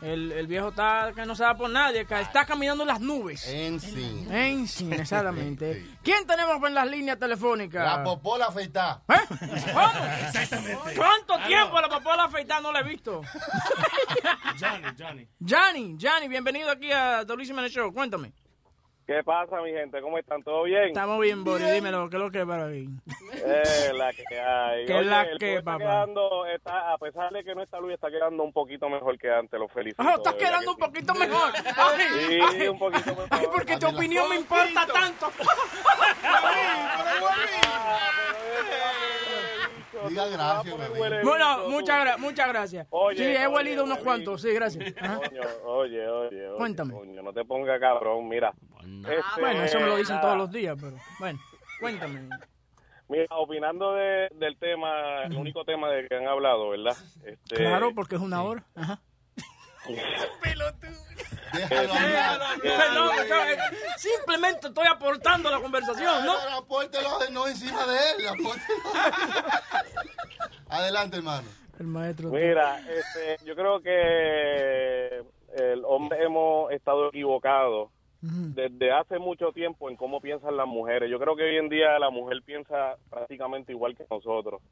[0.00, 3.00] El, el viejo está que no se da por nadie, que está caminando en las
[3.00, 3.46] nubes.
[3.46, 4.26] En sí.
[4.30, 5.86] En sí, exactamente.
[6.02, 7.84] ¿Quién tenemos en las líneas telefónicas?
[7.84, 9.02] La popola afeitada.
[9.08, 10.94] Exactamente.
[10.96, 13.22] ¿Cuánto tiempo la popola afeitada no la he visto?
[14.60, 15.28] Johnny, Johnny.
[15.40, 17.92] Johnny, Johnny, bienvenido aquí a The Luis Jiménez Show.
[17.92, 18.32] Cuéntame.
[19.12, 20.00] ¿Qué pasa, mi gente?
[20.00, 20.42] ¿Cómo están?
[20.42, 20.84] ¿Todo bien?
[20.84, 21.70] Estamos bien, Boris.
[21.70, 22.88] Dímelo, ¿qué es lo que es para ahí?
[23.34, 24.86] Eh, la que hay.
[24.86, 25.78] ¿Qué es la el que, show está papá?
[25.84, 29.30] quedando, está, a pesar de que no está Luis, está quedando un poquito mejor que
[29.30, 29.60] antes.
[29.60, 30.02] Lo felicito.
[30.02, 31.52] Ah, estás quedando un poquito mejor.
[31.76, 33.26] Ay, Sí, ay, un poquito mejor.
[33.30, 35.30] Ay, porque tu opinión me importa tanto.
[40.08, 40.74] Diga gracias.
[41.24, 42.86] Bueno, muchas, gra- muchas gracias.
[42.90, 44.40] Oye, sí, he oye, huelido unos cuantos.
[44.42, 44.92] Sí, gracias.
[44.94, 46.56] Coño, oye, oye, oye.
[46.56, 46.94] Cuéntame.
[46.94, 48.52] coño, no te pongas cabrón, mira.
[48.80, 51.38] Este, Bueno, eso me lo dicen todos los días, pero bueno,
[51.80, 52.28] cuéntame.
[53.08, 56.96] Mira, opinando de- del tema, el único tema de que han hablado, ¿verdad?
[57.24, 58.64] Este, Claro, porque es una hora.
[58.74, 59.00] Ajá.
[61.52, 63.10] Déjalo
[63.96, 66.34] simplemente estoy aportando la conversación, ¿no?
[66.42, 68.28] Pero apórtelo de- no encima de él.
[68.28, 68.78] apórtelo.
[70.68, 71.48] Adelante, hermano.
[71.78, 72.30] El maestro.
[72.30, 75.22] Mira, este, yo creo que
[75.56, 77.90] el hombre hemos estado equivocados
[78.24, 81.10] desde hace mucho tiempo en cómo piensan las mujeres.
[81.10, 84.62] Yo creo que hoy en día la mujer piensa prácticamente igual que nosotros.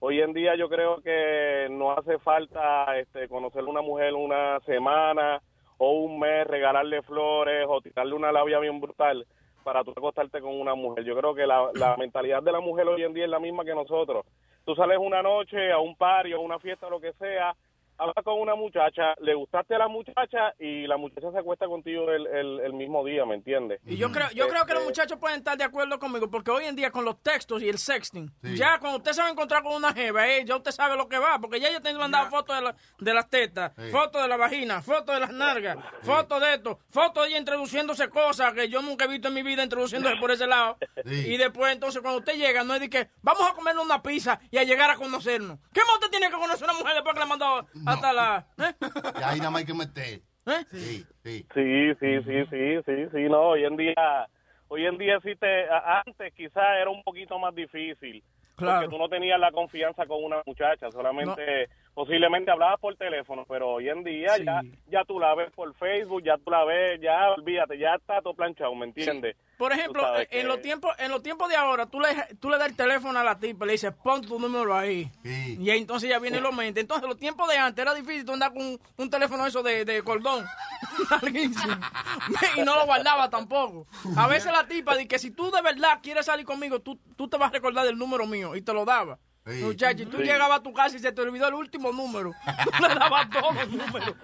[0.00, 4.60] Hoy en día yo creo que no hace falta este, conocer a una mujer una
[4.66, 5.40] semana
[5.78, 9.26] o un mes, regalarle flores o tirarle una labia bien brutal
[9.64, 11.04] para tú acostarte con una mujer.
[11.04, 13.64] Yo creo que la, la mentalidad de la mujer hoy en día es la misma
[13.64, 14.26] que nosotros.
[14.64, 17.54] Tú sales una noche a un party o a una fiesta, lo que sea,
[17.98, 22.10] hablas con una muchacha, le gustaste a la muchacha y la muchacha se acuesta contigo
[22.10, 23.80] el, el, el mismo día, ¿me entiendes?
[23.86, 26.50] Y yo creo, yo creo que los Este, muchachos pueden estar de acuerdo conmigo, porque
[26.50, 28.56] hoy en día con los textos y el sexting, Sí.
[28.56, 31.08] ya cuando usted se va a encontrar con una jeva, eh, ya usted sabe lo
[31.08, 33.90] que va, porque ya ella te han mandado fotos de, la- de las tetas, Sí.
[33.90, 38.08] fotos de la vagina, fotos de las nalgas, fotos de esto, fotos de ella introduciéndose
[38.08, 40.76] cosas que yo nunca he visto en mi vida introduciéndose por ese lado.
[41.04, 41.32] Sí.
[41.32, 44.38] Y después, entonces, cuando usted llega, no es de que vamos a comernos una pizza
[44.50, 45.58] y a llegar a conocernos.
[45.72, 48.12] ¿Qué más usted tiene que conocer a una mujer después que le ha mandado hasta
[48.12, 48.46] la...
[48.58, 48.74] ¿eh?
[49.18, 50.20] Y ahí nada más hay que meter.
[50.46, 50.64] ¿Eh?
[50.70, 51.46] Sí, sí.
[51.54, 54.28] Sí, sí, sí, sí, sí, sí, no, hoy en día,
[54.68, 58.22] hoy en día sí te, antes quizás era un poquito más difícil,
[58.56, 58.80] Claro.
[58.80, 61.68] porque tú no tenías la confianza con una muchacha, solamente,
[61.98, 64.44] posiblemente hablabas por teléfono, pero hoy en día Sí.
[64.44, 68.22] ya, ya tú la ves por Facebook, ya tú la ves, ya, olvídate, ya está
[68.22, 69.34] todo planchado, ¿me entiendes?
[69.56, 72.56] Por ejemplo, en que- los tiempos en los tiempos de ahora, tú le, tú le
[72.58, 75.10] das el teléfono a la tipa y le dices, pon tu número ahí.
[75.24, 76.78] Y ahí entonces ya viene lo mente.
[76.80, 79.84] Entonces, los tiempos de antes era difícil tú andar con un, un teléfono eso de,
[79.84, 80.44] de cordón.
[82.56, 83.86] Y no lo guardaba tampoco.
[84.16, 87.28] A veces la tipa dice que si tú de verdad quieres salir conmigo, tú, tú
[87.28, 89.18] te vas a recordar del número mío y te lo daba.
[89.48, 89.62] Sí.
[89.62, 90.24] Muchacho, y tú Sí.
[90.24, 92.32] llegabas a tu casa y se te olvidó el último número.
[92.78, 94.14] Tú le dabas todos los números.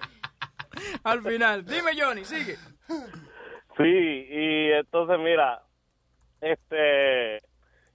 [1.03, 1.65] Al final.
[1.65, 2.55] Dime, Johnny, sigue.
[3.77, 3.83] Sí,
[4.29, 5.61] y entonces mira,
[6.41, 7.41] este,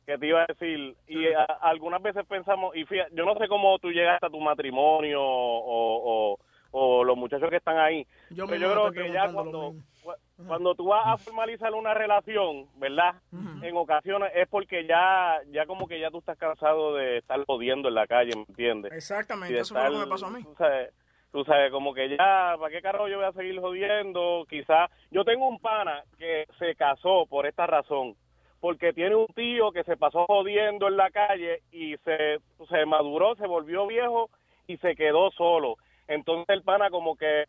[0.07, 3.49] que te iba a decir, y a- algunas veces pensamos, y fíjate, yo no sé
[3.49, 6.39] cómo tú llegaste a tu matrimonio o, o,
[6.71, 10.13] o los muchachos que están ahí, Yo pero yo creo que ya cuando, cu-
[10.47, 13.15] cuando tú vas a formalizar una relación, ¿verdad?
[13.63, 17.89] En ocasiones es porque ya, ya como que ya tú estás cansado de estar jodiendo
[17.89, 18.93] en la calle, ¿me entiendes?
[18.93, 20.43] Exactamente, eso fue lo que estar, me pasó a mí.
[20.43, 20.95] Tú sabes,
[21.33, 24.47] tú sabes, como que ya, ¿para qué carajo yo voy a seguir jodiendo?
[24.49, 28.15] Quizás, yo tengo un pana que se casó por esta razón,
[28.61, 33.35] porque tiene un tío que se pasó jodiendo en la calle y se, se maduró,
[33.37, 34.31] se volvió viejo
[34.67, 35.77] y se quedó solo.
[36.11, 37.45] Entonces el pana como que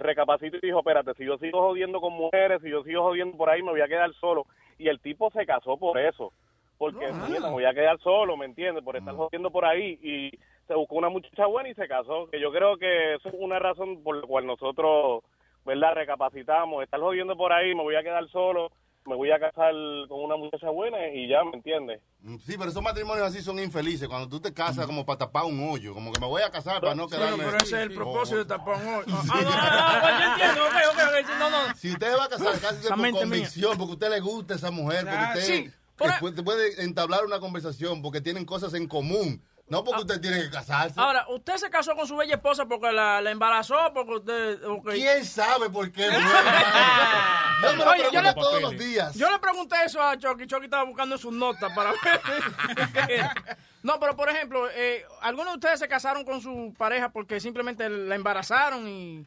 [0.00, 3.50] recapacitó y dijo, espérate, si yo sigo jodiendo con mujeres, si yo sigo jodiendo por
[3.50, 4.46] ahí, me voy a quedar solo.
[4.78, 6.32] Y el tipo se casó por eso,
[6.78, 8.84] porque mira, me voy a quedar solo, ¿me entiendes?
[8.84, 10.30] Por estar jodiendo por ahí y
[10.68, 12.28] se buscó una muchacha buena y se casó.
[12.30, 15.24] Que yo creo que eso es una razón por la cual nosotros,
[15.64, 15.94] ¿verdad?
[15.94, 18.70] Recapacitamos, estar jodiendo por ahí, me voy a quedar solo,
[19.06, 19.72] me voy a casar
[20.08, 22.00] con una muchacha buena y ya, ¿me entiendes?
[22.20, 24.08] Mm, Sí, pero esos matrimonios así son infelices.
[24.08, 26.80] Cuando tú te casas como para tapar un hoyo, como que me voy a casar
[26.80, 27.44] para no Sí, quedarme.
[27.44, 29.04] pero ese es el propósito de tapón hoy.
[29.14, 29.30] Ah, Sí.
[29.32, 31.74] ah, ah, ah, yo entiendo, no, no.
[31.76, 36.14] Si usted va a casar, Esa por convicción, porque usted le gusta esa mujer, porque
[36.14, 39.42] Ah, usted puede entablar una conversación, porque tienen cosas en común.
[39.66, 41.00] No porque usted tiene que casarse.
[41.00, 43.92] Ahora, ¿usted se casó con su bella esposa porque la, la embarazó?
[43.94, 46.02] Porque usted, porque- ¿Quién sabe por qué?
[47.62, 49.14] Yo me lo Oye, yo le, todos los días.
[49.14, 50.46] Yo le pregunté eso a Chucky.
[50.46, 53.30] Chucky estaba buscando sus notas para ver.
[53.82, 57.88] no, pero por ejemplo, eh, ¿algunos de ustedes se casaron con su pareja porque simplemente
[57.88, 59.26] la embarazaron y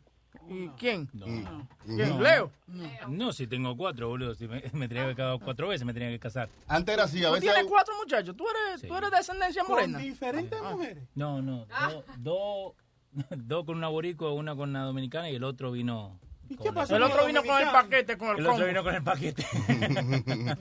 [0.50, 1.10] ¿Y quién?
[1.14, 1.26] No.
[1.86, 2.22] ¿Quién?
[2.24, 2.52] ¿Leo?
[3.10, 4.34] No, si tengo cuatro, boludo.
[4.36, 6.48] Si me, me tenía que casar cuatro veces, me tenía que casar.
[6.68, 7.52] Antes era así, a ¿Tú veces...
[7.52, 8.36] tienes cuatro muchachos?
[8.38, 8.88] ¿Tú eres, Sí.
[8.88, 10.00] ¿tú eres de descendencia morena?
[10.00, 11.04] diferentes mujeres.
[11.16, 11.66] No, no.
[12.20, 12.76] Dos do,
[13.36, 16.18] dos con una boricua, una con una dominicana y el otro vino.
[16.64, 18.68] qué pasó El otro vino con el paquete, con el, El otro combo.
[18.68, 19.46] vino con el paquete.
[19.68, 20.58] ¿qué?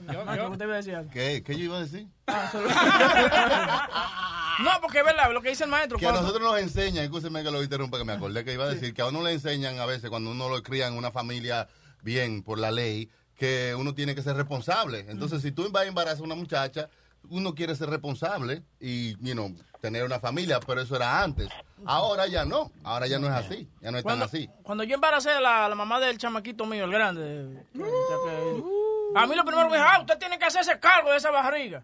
[1.13, 1.43] ¿Qué?
[1.43, 2.07] ¿Qué yo iba a decir?
[4.59, 5.97] No, porque es verdad, lo que dice el maestro.
[5.97, 8.63] Que a cuando- nosotros nos enseñan, escúcheme que lo interrumpa, que me acordé que iba
[8.65, 11.11] a decir que a uno le enseñan a veces cuando uno lo cría en una
[11.11, 11.67] familia
[12.01, 15.05] bien por la ley, que uno tiene que ser responsable.
[15.09, 16.89] Entonces, si tú vas a embarazar a una muchacha,
[17.29, 21.49] uno quiere ser responsable y, you know, tener una familia, pero eso era antes.
[21.85, 24.49] Ahora ya no, ahora ya no es así, ya no es tan así.
[24.63, 28.63] cuando yo embaracé a la, la mamá del chamaquito mío, el grande, que-
[29.15, 31.29] a mí lo primero que me dijo, ah, usted tiene que hacerse cargo de esa
[31.31, 31.83] barriga.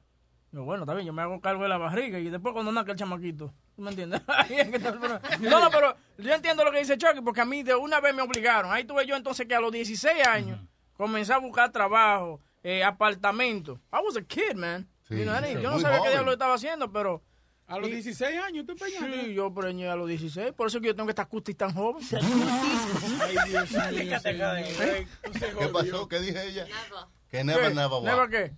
[0.53, 2.91] Yo, bueno, está bien, yo me hago cargo de la barriga y después cuando nazca
[2.91, 3.51] el chamaquito.
[3.75, 4.21] ¿Tú me entiendes?
[5.41, 8.13] No, no, pero yo entiendo lo que dice Chucky, porque a mí de una vez
[8.13, 8.71] me obligaron.
[8.71, 10.59] Ahí tuve yo entonces que a los 16 años
[10.93, 13.79] comencé a buscar trabajo, eh, apartamento.
[13.91, 14.87] I was a kid, man.
[15.07, 17.23] Sí, You know, sí, yo no sabía qué diablo estaba haciendo, pero...
[17.65, 19.21] A los 16 años, ¿tú empeñaste?
[19.23, 20.51] Sí, yo preñé a los 16.
[20.51, 22.05] Por eso que yo tengo que estar cutis tan joven.
[23.21, 24.19] Ay, Dios mío.
[25.59, 26.07] ¿Qué pasó?
[26.07, 26.67] ¿Qué dije ella?
[27.33, 27.73] Que never, ¿Qué?
[27.73, 28.03] never?
[28.03, 28.51] ¿Never qué?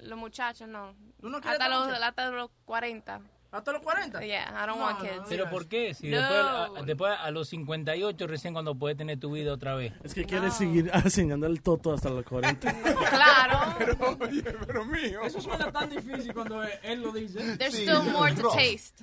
[0.00, 0.94] Los muchachos no.
[1.22, 3.20] quieres hasta, los, hasta los 40.
[3.52, 4.20] ¿Hasta los 40?
[4.22, 5.22] Yeah, I don't No, want no, kids.
[5.30, 5.94] ¿Pero por qué?
[5.94, 6.18] Si No.
[6.18, 9.94] después, a, después a los 58 recién cuando puedes tener tu vida otra vez.
[10.04, 12.70] Es que quieres seguir enseñando el toto hasta los 40.
[13.08, 13.74] Claro.
[13.78, 15.22] Pero, oye, pero mío.
[15.24, 17.56] Eso suena tan difícil cuando él lo dice.
[17.56, 19.02] There's still more to taste.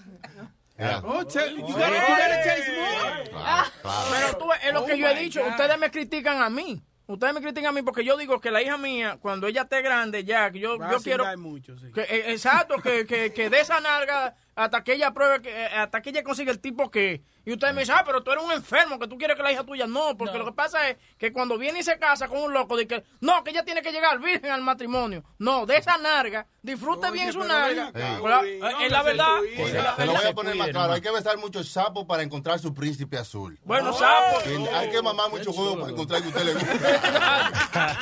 [0.78, 1.02] Yeah.
[1.04, 3.70] Oh, che- you gotta, you gotta taste more.
[4.12, 5.42] Pero tú, es lo Oh que yo he my dicho.
[5.42, 5.50] God.
[5.50, 6.80] Ustedes me critican a mí.
[7.10, 9.82] Ustedes me critican a mí porque yo digo que la hija mía, cuando ella esté
[9.82, 11.26] grande ya, que yo, Va a yo quiero...
[11.40, 11.92] mucho, sí.
[11.92, 15.68] Que, eh, exacto, que, que, que de esa nalga hasta que ella pruebe, que, eh,
[15.68, 17.22] hasta que ella consiga el tipo que...
[17.46, 19.52] Y ustedes me dicen, ah, pero tú eres un enfermo, que tú quieres que la
[19.52, 22.40] hija tuya no, porque lo que pasa es que cuando viene y se casa con
[22.44, 25.24] un loco, de que no, que ella tiene que llegar virgen al matrimonio.
[25.40, 27.92] No, de esa narga, disfrute bien su narga.
[27.96, 29.40] eh, no es la verdad.
[29.56, 30.94] seas es la Se lo voy a poner más claro.
[30.94, 33.58] Hay que besar muchos sapos para encontrar su príncipe azul.
[33.64, 34.42] Bueno, sapo.
[34.44, 36.70] Sí, Hay que mamar mucho juego para encontrar que usted le gusta.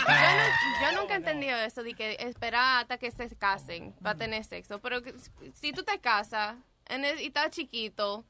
[0.81, 4.79] Yo nunca he entendido eso de que esperar hasta que se casen para tener sexo.
[4.79, 5.13] Pero que-
[5.53, 6.46] si tú te casas
[6.85, 8.23] en el- y estás chiquito,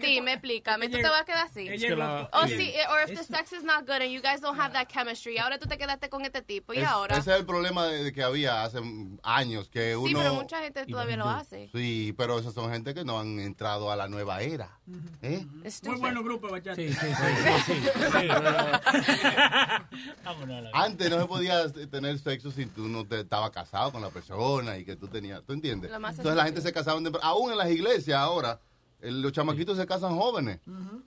[0.00, 1.68] dime, explícame, ¿tú te vas a quedar así?
[1.68, 2.56] Es que la- O sí.
[2.56, 4.88] si, eh, or if the sex is not good and you guys don't have that
[4.88, 7.16] chemistry, ahora tú te quedaste con este tipo y Es- ahora.
[7.16, 8.80] Ese es el problema de, de que había hace
[9.22, 10.08] años, que uno...
[10.08, 11.68] Sí, pero mucha gente todavía lo hace.
[11.74, 14.78] Sí, pero esos son gente que no han entrado a la nueva era.
[15.22, 15.44] ¿eh?
[15.84, 16.76] Muy bueno grupo, bachata.
[16.76, 17.06] Sí, sí,
[17.66, 18.28] sí.
[20.72, 24.76] Antes no se podía tener sexo si tú no te estabas casado con la persona
[24.78, 25.90] y que tú tenías, ¿tú entiendes?
[25.92, 28.60] Entonces la gente se casaba, aún en las iglesias ahora,
[29.04, 30.60] los chamaquitos se casan jóvenes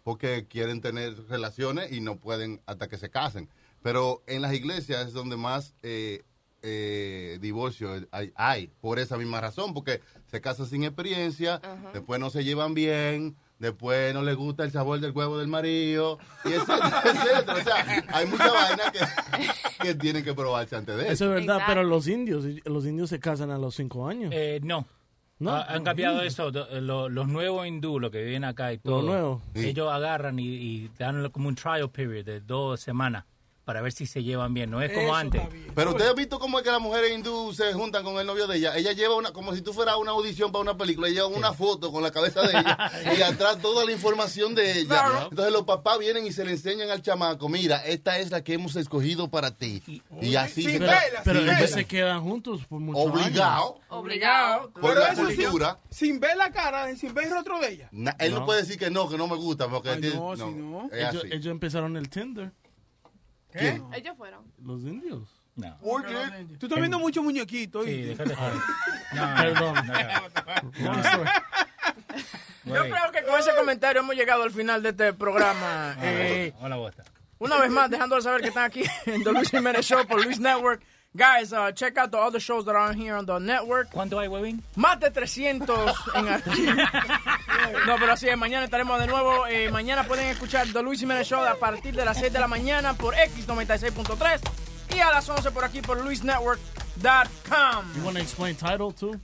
[0.04, 3.50] porque quieren tener relaciones y no pueden hasta que se casen.
[3.82, 6.24] Pero en las iglesias es donde más eh,
[6.62, 11.62] eh, divorcio hay, hay, por esa misma razón, porque se casan sin experiencia,
[11.94, 16.20] después no se llevan bien, después no les gusta el sabor del huevo del marido,
[16.46, 17.54] y etcétera, etcétera.
[17.54, 21.12] O sea, hay mucha vaina que, que tienen que probarse antes de eso.
[21.12, 24.32] Eso es verdad, pero los indios, los indios se casan a los 5 años.
[24.34, 24.86] Eh, no.
[25.40, 25.52] ¿No?
[25.52, 26.52] Ah, han cambiado eso.
[26.52, 29.04] lo- los nuevos hindú, los que viven acá y todo.
[29.04, 29.42] nuevos.
[29.54, 33.26] Ellos agarran y, y dan como un trial period de dos semanas
[33.68, 34.72] para ver si se llevan bien.
[34.72, 35.42] No es como antes.
[35.76, 38.48] Pero usted ha visto cómo es que las mujeres hindú se juntan con el novio
[38.48, 38.78] de ella.
[38.78, 41.28] Ella lleva una, como si tú fueras a una audición para una película, ella lleva
[41.38, 44.88] una foto con la cabeza de ella y atrás toda la información de ella.
[44.88, 45.28] Claro.
[45.30, 48.54] Entonces los papás vienen y se le enseñan al chamaco, mira, esta es la que
[48.54, 49.84] hemos escogido para ti.
[50.22, 51.68] Y así se vela, pero ellos vela.
[51.68, 53.66] se quedan juntos por muchos Obligado.
[53.76, 53.86] años.
[53.90, 54.70] Obligado.
[54.72, 55.78] Por Pero la eso sí, cultura.
[55.90, 57.90] sin ver la cara, sin ver el rostro de ella.
[57.92, 58.40] Na- él no.
[58.40, 58.46] No.
[58.46, 60.90] puede decir que no, que no me gusta, porque Ay, tiene- no, si no.
[60.94, 62.54] Ellos, ellos empezaron el Tinder,
[63.58, 63.84] ¿Quién?
[63.94, 64.46] Ellos fueron.
[64.64, 65.24] los indios.
[65.56, 65.76] No.
[65.82, 66.14] Porque
[66.60, 67.86] tú estás viendo muchos muñequitos.
[67.86, 68.54] Sí, déjate joder.
[69.14, 69.76] No, Perdón.
[70.80, 71.24] no, no.
[72.66, 75.96] Yo creo que con ese comentario hemos llegado al final de este programa.
[76.02, 76.78] Eh, Hola.
[77.40, 80.40] Una vez más, dejándole saber que están aquí en The Luis Jiménez Show por Luis
[80.40, 80.84] Network.
[81.18, 83.90] Guys, uh, check out the other shows that are on here on the network.
[83.90, 84.62] ¿Cuánto hay, Webin?
[84.76, 86.26] Más de 300 en.
[87.88, 89.48] No, pero así es, mañana estaremos de nuevo.
[89.48, 92.48] Eh, mañana pueden escuchar The Luis Jiménez Show a partir de las 6 de la
[92.48, 94.40] mañana por X96.3
[94.96, 97.94] y a las 11 por aquí por luisnetwork.com.
[97.96, 99.20] You want to explain title too?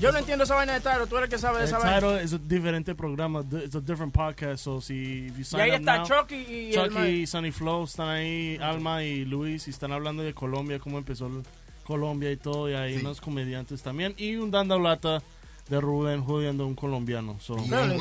[0.00, 1.78] Yo no entiendo esa vaina de Tyro, tú eres el que sabe de El esa
[1.78, 1.98] vaina.
[1.98, 5.70] title es un diferente programa, it's a different podcast, so si if you sign ahí
[5.70, 9.90] up está now, Chucky y Chucky, Sunny Flow están ahí, Alma y Luis, y están
[9.90, 11.28] hablando de Colombia, cómo empezó
[11.82, 15.20] Colombia y todo, y hay unos comediantes también, y un Danda Blata
[15.68, 17.38] de Rubén jodiendo a un colombiano.
[17.40, 17.98] So, Really?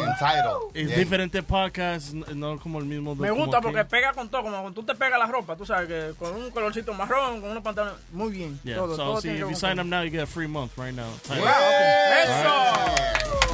[0.73, 3.15] Es diferente podcast, no como el mismo.
[3.15, 3.63] de Me gusta aquí.
[3.65, 6.33] porque pega con todo, como cuando tú te pegas la ropa, tú sabes que con
[6.35, 8.59] un colorcito marrón, con unos pantalones, muy bien.
[8.63, 10.77] Yeah, todo, so todo see, if you sign up now, you get a free month
[10.77, 11.09] right now.
[11.27, 12.23] Wow, okay.
[12.23, 13.46] ¡Eso!